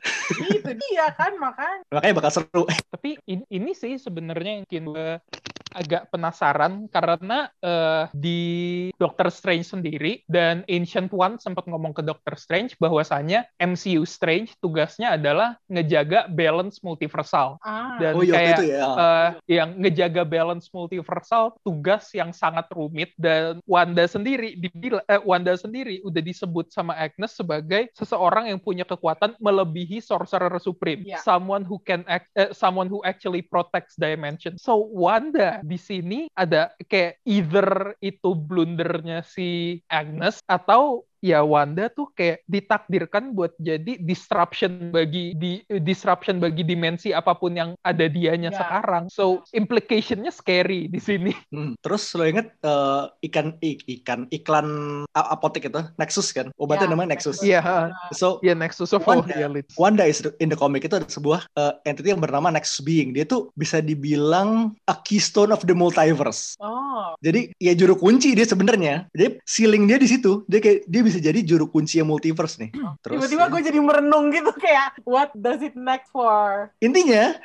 [0.47, 1.84] itu dia kan makanya.
[1.95, 2.63] Makanya bakal seru.
[2.88, 5.09] tapi in- ini sih sebenarnya yang bikin gue
[5.76, 8.39] agak penasaran karena eh, di
[8.95, 15.13] Doctor Strange sendiri dan Ancient One sempat ngomong ke Doctor Strange bahwasanya MCU Strange tugasnya
[15.13, 17.99] adalah ngejaga balance multiversal Ah.
[17.99, 18.84] dan Oh iya kayak itu ya.
[18.88, 25.53] eh, yang ngejaga balance multiversal tugas yang sangat rumit dan Wanda sendiri dibilang eh, Wanda
[25.53, 31.19] sendiri udah disebut sama Agnes sebagai seseorang yang punya kekuatan melebihi Sorcerer Supreme Iya.
[31.19, 36.78] someone who can act, eh, someone who actually protects dimension so Wanda di sini ada
[36.86, 44.93] kayak either itu blundernya si Agnes atau ya Wanda tuh kayak ditakdirkan buat jadi disruption
[44.93, 45.51] bagi di
[45.82, 48.61] disruption bagi dimensi apa pun yang ada dianya Ya.
[48.61, 49.09] sekarang.
[49.09, 51.34] So implicationnya scary di sini.
[51.49, 54.67] Hmm, Terus lo inget eh, ikan i- ikan iklan
[55.11, 56.53] apotek itu Nexus kan?
[56.55, 57.41] Obatnya Ya, namanya Nexus.
[57.41, 57.89] Iya, ha.
[58.13, 59.26] So Iya Nexus of Wanda.
[59.26, 59.73] all realities.
[59.76, 63.15] Wanda is in the comic itu ada sebuah eh, entity yang bernama Nexus Being.
[63.15, 66.53] Dia tuh bisa dibilang a keystone of the multiverse.
[66.59, 69.07] Oh, Jadi ya juru kunci dia sebenarnya.
[69.15, 70.45] Jadi ceiling dia di situ.
[70.45, 72.72] Dia kayak dia bisa jadi juru kunci yang multiverse nih.
[73.03, 73.51] Terus tiba-tiba ya.
[73.51, 76.68] gue jadi merenung gitu kayak what does it next for?
[76.80, 77.36] intinya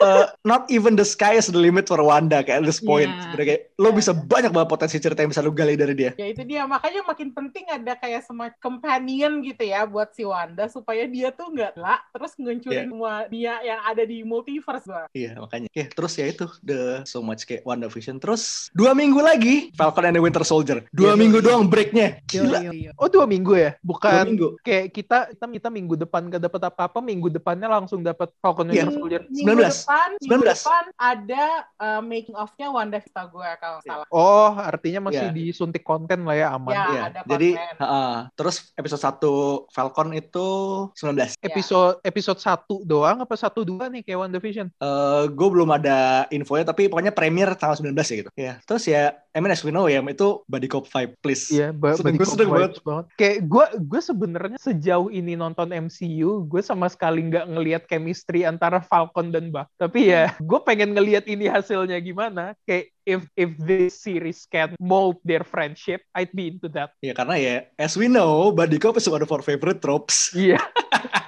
[0.00, 3.08] uh, not even the sky is the limit for Wanda kayak at this point.
[3.08, 3.20] Iya.
[3.24, 6.10] Sebenarnya kayak lo bisa banyak banget potensi cerita yang bisa lo gali dari dia.
[6.14, 10.68] Ya itu dia makanya makin penting ada kayak semacam companion gitu ya buat si Wanda
[10.68, 12.90] supaya dia tuh nggak lah terus ngancurin Iya.
[12.90, 15.08] semua dia yang ada di multiverse.
[15.12, 15.68] Iya makanya.
[15.70, 18.18] Ya, terus ya itu the so much kayak Wanda Vision.
[18.18, 20.82] Terus dua minggu lagi Falcon and the Winter Soldier.
[20.90, 21.46] Dua Iya, minggu iya.
[21.46, 22.18] doang breaknya.
[22.28, 22.58] Yo, Gila.
[22.66, 22.90] yo, yo.
[23.04, 23.76] Oh dua minggu ya?
[23.76, 24.48] Dua Bukan minggu.
[24.64, 28.88] kayak kita kita kita minggu depan gak dapat apa-apa, minggu depannya langsung dapat Falcon Iya.
[28.88, 29.22] Winter Soldier.
[29.28, 29.84] Minggu 19.
[29.84, 30.48] depan, minggu 19.
[30.56, 31.44] depan ada
[31.76, 34.06] uh, making of-nya Wanda Vista gue kalau nggak salah.
[34.08, 35.36] Oh, artinya masih Iya.
[35.36, 36.72] disuntik konten lah ya aman.
[36.72, 36.84] Ya.
[36.86, 37.02] Iya.
[37.04, 38.32] ada Jadi ha-ha.
[38.32, 39.20] terus episode 1
[39.68, 40.48] Falcon itu
[40.96, 41.36] 19.
[41.38, 44.72] Episode episode 1 doang apa satu dua nih kayak WandaVision?
[44.72, 48.30] Eh gue belum ada infonya tapi pokoknya premier tanggal 19 ya gitu.
[48.34, 48.54] Ya.
[48.64, 51.50] Terus ya I mean as we know ya itu body cop vibe please.
[51.50, 53.04] Iya, ba Seneng, body gue cop seneng vibes banget.
[53.18, 58.78] Kayak gue gue sebenarnya sejauh ini nonton MCU, gue sama sekali nggak ngelihat chemistry antara
[58.78, 59.66] Falcon dan Buck.
[59.74, 62.54] Tapi ya, gue pengen ngelihat ini hasilnya gimana.
[62.62, 66.96] Kayak if if this series can mold their friendship, I'd be into that.
[67.04, 70.32] Ya karena ya as we know body cop is one of our favorite tropes.
[70.32, 70.60] Iya.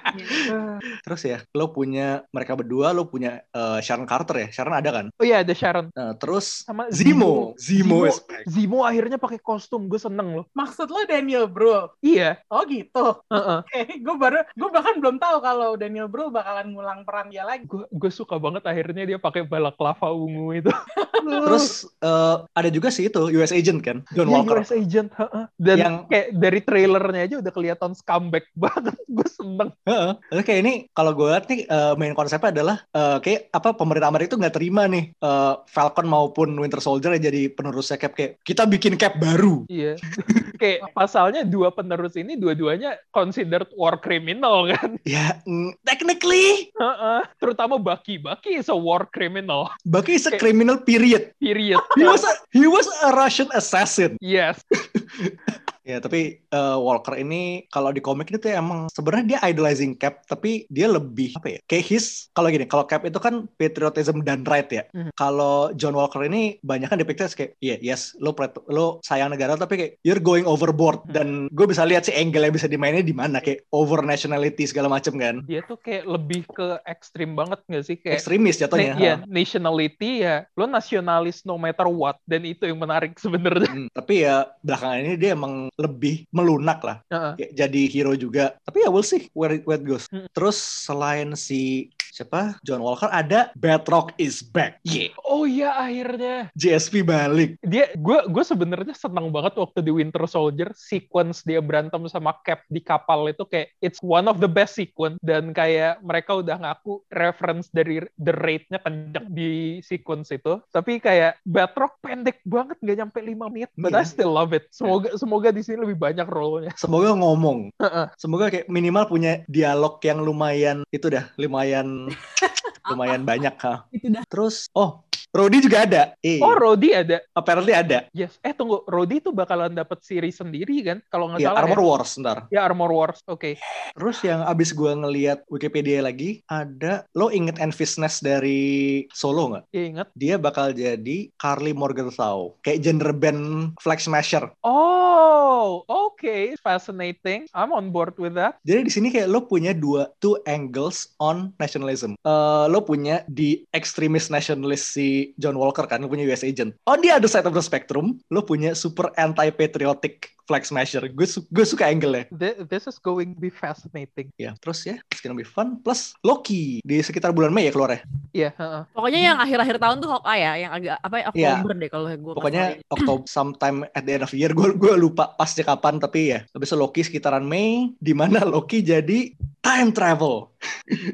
[1.04, 4.48] Terus ya lo punya mereka berdua lo punya eh, Sharon Carter ya.
[4.52, 5.06] Sharon ada kan?
[5.20, 7.56] Oh iya ada Sharon Nah, terus sama Zemo.
[7.56, 8.04] Zemo,
[8.48, 10.46] Zemo, akhirnya pakai kostum, gue seneng loh.
[10.52, 11.88] Maksud lo Daniel Brühl?
[12.02, 12.40] Iya.
[12.52, 13.22] Oh gitu.
[13.32, 13.58] Heeh.
[13.64, 17.64] Oke, gue baru gue bahkan belum tahu kalau Daniel Brühl bakalan ngulang peran dia lagi.
[17.68, 20.72] Gue gue suka banget akhirnya dia pakai balaklava ungu itu.
[21.46, 21.65] Terus
[22.00, 24.56] eh, ada juga sih itu US Agent kan, John Iya, Walker.
[24.58, 25.44] US Agent, heeh.
[25.56, 28.94] Dan Yang- kayak dari trailernya aja udah kelihatan scumbag banget.
[29.06, 29.70] gue seneng.
[29.82, 30.12] Heeh.
[30.28, 34.08] Terus kayak ini kalau gue lihat nih eh, main konsepnya adalah eh, kayak apa pemerintah
[34.08, 38.42] Amerika itu nggak terima nih eh, Falcon maupun Winter Soldier yang jadi penerusnya Cap kayak
[38.42, 39.64] kita bikin Cap baru.
[39.66, 39.96] Iya.
[40.60, 45.00] kayak pasalnya dua penerus ini dua-duanya considered war criminal kan.
[45.02, 47.20] Ya mm, technically Heeh.
[47.36, 48.18] Terutama Bucky.
[48.18, 49.72] Bucky is a war criminal.
[49.82, 51.32] Bucky is a Kayak- criminal period.
[51.36, 51.55] Period.
[51.96, 54.18] He was a, he was a Russian assassin.
[54.20, 54.62] Yes.
[55.86, 60.66] Ya tapi eh, Walker ini kalau di komik itu emang sebenarnya dia idolizing Cap tapi
[60.66, 61.58] dia lebih apa ya?
[61.62, 64.82] Kayak his kalau gini kalau Cap itu kan patriotism dan right ya.
[64.90, 65.14] Mhm.
[65.14, 68.34] Kalau John Walker ini banyak kan depicted kayak iya yes lo
[68.66, 71.14] lo sayang negara tapi kayak you're going overboard Mhm.
[71.14, 74.90] dan gue bisa lihat sih angle yang bisa dimainnya di mana kayak over nationality segala
[74.90, 75.46] macem kan.
[75.46, 77.94] Dia tuh kayak lebih ke ekstrim banget gak sih?
[77.94, 78.98] Kayak Ekstremis jatuhnya.
[78.98, 83.70] Na- ya, nationality ya, lo nasionalis no matter what, dan itu yang menarik sebenarnya.
[83.70, 86.98] Hmm, tapi ya belakangan ini dia emang lebih melunak lah.
[87.12, 87.32] Heeh.
[87.40, 88.56] Ya, jadi hero juga.
[88.64, 90.08] Tapi ya we'll see where it, where it goes.
[90.08, 90.28] Hmm.
[90.32, 94.80] Terus selain si siapa John Walker ada Batroc is back.
[94.88, 95.12] Yeah.
[95.28, 97.60] Oh iya akhirnya JSP balik.
[97.60, 102.64] dia gue gue sebenarnya senang banget waktu di Winter Soldier sequence dia berantem sama Cap
[102.72, 107.04] di kapal itu kayak it's one of the best sequence dan kayak mereka udah ngaku
[107.12, 113.18] reference dari the rate-nya kenceng di sequence itu tapi kayak Batroc pendek banget nggak nyampe
[113.20, 114.00] 5 menit but Iya.
[114.00, 117.74] I still love it semoga semoga di sini lebih banyak role-nya Semoga ngomong.
[118.14, 122.05] Semoga kayak minimal punya dialog yang lumayan itu dah lumayan
[122.90, 123.84] lumayan banyak ha.
[123.90, 124.22] Itu dah.
[124.26, 126.02] Terus oh Rodi juga ada.
[126.18, 128.08] Eh, oh Rhodey ada apparently ada.
[128.10, 131.76] yes eh tunggu Rhodey tuh bakalan dapat series sendiri kan kalau nggak Ya, salah Armor
[131.76, 131.84] ya.
[131.84, 132.38] Wars ntar.
[132.48, 133.52] ya Armor Wars oke
[133.92, 139.64] Terus yang abis gua ngeliat Wikipedia lagi ada lo inget Envis Nest dari Solo nggak?
[139.70, 144.48] ya ingat Dia bakal jadi Carly Morgenthau kayak gender band Flag Smasher.
[144.62, 147.48] Oh, okay, fascinating.
[147.50, 148.60] I'm on board with that.
[148.62, 151.95] Jadi di sini kayak lo punya dua two angles on nationalism.
[152.02, 156.74] Eh lo punya di extremist nationalist si John Walker kan, lo punya US agent.
[156.84, 161.02] On the other side of the spectrum, lo punya super anti patriotic flag smasher.
[161.10, 162.30] Gue su- gue suka angle-nya.
[162.30, 164.30] Th- This is going to be fascinating.
[164.36, 165.82] Ya, terus ya, it's gonna be fun.
[165.82, 168.00] Plus Loki di sekitar bulan Mei ya keluar ya.
[168.30, 168.82] Iya, heeh.
[168.94, 171.26] Pokoknya yang akhir-akhir tahun tuh Hawkeye ya, yang agak apa ya.
[171.26, 175.34] Oktober deh kalau gue Pokoknya Oktober sometime at the end of year gue gue lupa
[175.34, 179.34] pasnya kapan tapi ya habis Loki sekitaran Mei di mana Loki jadi
[179.76, 180.34] time travel.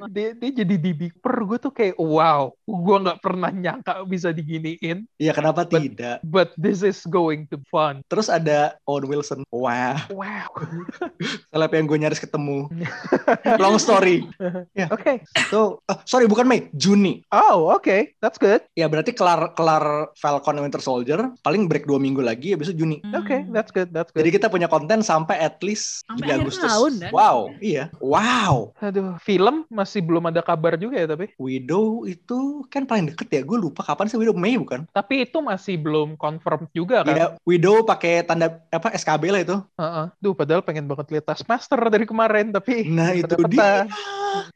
[0.09, 4.31] dia, dia jadi di Big Per gue tuh kayak wow gue nggak pernah nyangka bisa
[4.31, 6.17] diginiin Iya kenapa But- tidak?
[6.25, 9.43] but this is going to fun Terus ada Owen Wilson.
[9.51, 10.49] Wah, wow
[11.51, 12.71] seleb yang gue nyaris ketemu.
[13.63, 14.25] Long story.
[14.87, 15.13] oke
[15.49, 17.21] So, oh, sorry bukan Mei, Juni.
[17.29, 21.99] oh oke that's good Ya berarti kelar kelar Falcon and Winter Soldier paling break dua
[21.99, 23.03] minggu lagi habis itu Juni.
[23.11, 26.63] oke that's good that's good Jadi kita punya konten sampai at least Sampai Juli Agustus.
[26.65, 27.11] tahun, Dan.
[27.11, 27.91] Wow, iya.
[27.99, 28.52] Wow.
[28.79, 33.43] Aduh film masih belum ada kabar juga ya tapi Widow itu kan paling deket ya.
[33.43, 34.85] Gue lupa kapan sih Widow Mei bukan?
[34.91, 39.57] tapi itu masih belum confirm juga kan Iya, Widow pakai tanda apa SKB lah itu.
[39.77, 40.07] Heeh.
[40.19, 43.87] Duh, padahal pengen banget lihat Taskmaster dari kemarin, tapi Nah, itu dia.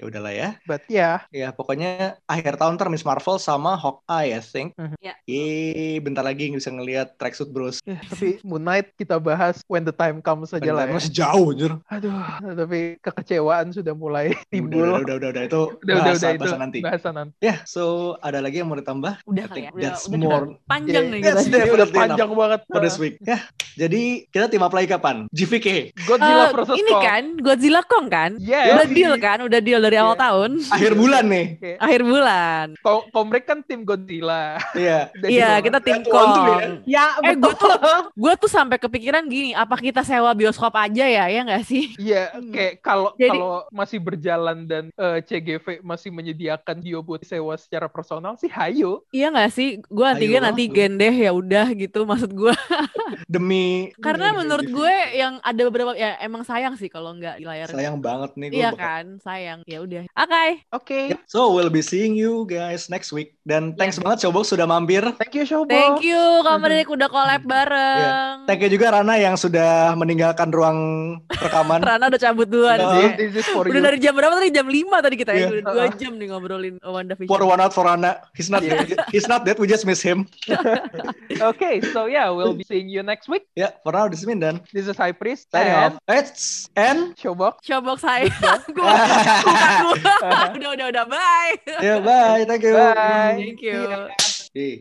[0.00, 0.48] Ya udahlah ya.
[0.64, 4.72] But ya, Ya, pokoknya akhir tahun ntar Miss Marvel sama Hawkeye, I think.
[4.80, 4.96] Mhm.
[5.04, 5.14] Ya.
[5.28, 7.84] Yeay, bentar lagi bisa ngelihat tracksuit bros.
[7.84, 10.96] ya, tapi Moon Knight kita bahas when the time comes saja lah ya.
[10.96, 11.72] Masih jauh, anjir.
[11.92, 12.12] Aduh,
[12.56, 14.82] tapi kekecewaan sudah mulai Udah, timbul.
[14.82, 15.42] udah, udah, udah, udah.
[15.44, 16.78] Itu Udah, udah, bahasa, udah, itu bahasa nanti.
[16.80, 17.34] bahasa nanti.
[17.38, 17.82] Ya, so
[18.18, 19.12] ada lagi yang mau ditambah?
[19.22, 19.70] Udah kali ya.
[19.70, 22.60] Udah, that's udah more panjang Yeah, nih that's the- Ini udah Definitely panjang banget.
[22.66, 23.14] for this week.
[23.20, 23.38] Ya,
[23.76, 25.16] jadi kita team up lagi kapan?
[25.28, 25.92] GVK.
[26.00, 27.02] Godzilla Eh, versus ini Kong.
[27.02, 28.30] kan Godzilla Kong kan?
[28.38, 28.72] Yes.
[28.72, 29.38] Udah deal kan?
[29.40, 30.22] Udah deal dari awal Iya.
[30.22, 30.50] tahun.
[30.68, 31.46] Akhir bulan nih.
[31.52, 31.72] Oke.
[31.76, 32.66] Akhir bulan.
[32.78, 34.56] Ko- Komrek kan tim Godzilla.
[34.72, 35.10] Iya.
[35.16, 36.32] Udah Iya, kita tim tuh Kong.
[36.84, 37.18] ya.
[37.20, 37.72] Eh, gue tuh,
[38.08, 41.92] gue tuh sampai kepikiran gini, apa kita sewa bioskop aja ya, ya nggak sih?
[41.96, 42.48] Iya, Hmm.
[42.48, 48.34] kayak kalau kalau masih berjalan dan eh, CGV masih menyediakan Dio buat sewa secara personal
[48.34, 49.04] sih, hayo.
[49.12, 49.84] Iya nggak sih?
[49.84, 50.50] Gue antigen lah.
[50.50, 52.54] antigen deh ya udah gitu maksud gue.
[53.26, 57.44] Demi Karena demi menurut gue yang ada beberapa ya emang sayang sih kalau nggak di
[57.44, 57.68] layar.
[57.68, 58.56] sayang banget nih gue.
[58.56, 59.58] Iya bakal- kan, sayang.
[59.64, 60.02] Ya udah.
[60.16, 60.46] Oke.
[60.72, 61.00] Oke.
[61.12, 61.20] Yep.
[61.26, 63.34] So we'll be seeing you guys next week.
[63.42, 65.02] Dan thanks banget Showbox sudah mampir.
[65.18, 65.68] Thank you, Showbo.
[65.68, 68.46] Thank you Kamu Rick udah collab bareng.
[68.46, 70.78] Thank you juga Rana yang sudah meninggalkan ruang
[71.44, 71.82] rekaman.
[71.82, 73.06] Rana udah cabut duluan sih.
[73.18, 73.88] This is for Udah you.
[73.90, 74.48] dari jam berapa tadi?
[74.54, 75.38] Jam 5 tadi kita ya.
[75.38, 75.48] Iya.
[75.62, 77.30] Udah 2 jam nih ngobrolin WandaVision.
[77.30, 78.22] Pour one out for Rana.
[78.36, 78.62] He's not
[79.10, 79.58] he's not dead.
[79.58, 80.26] We just miss him.
[81.36, 83.44] Okay, so yeah, we'll be seeing you next week.
[83.52, 84.64] Ya, for now this is Mindan.
[84.72, 86.00] This is High Priest Signing and off.
[86.08, 87.60] It's and Showbox.
[87.60, 88.32] Showbox saya.
[88.76, 88.88] Gua.
[90.56, 91.54] Udah udah udah bye.
[91.84, 92.48] ya bye.
[92.48, 92.72] Thank you.
[92.72, 93.36] Bye.
[93.36, 93.80] Thank you.
[94.56, 94.80] Iya.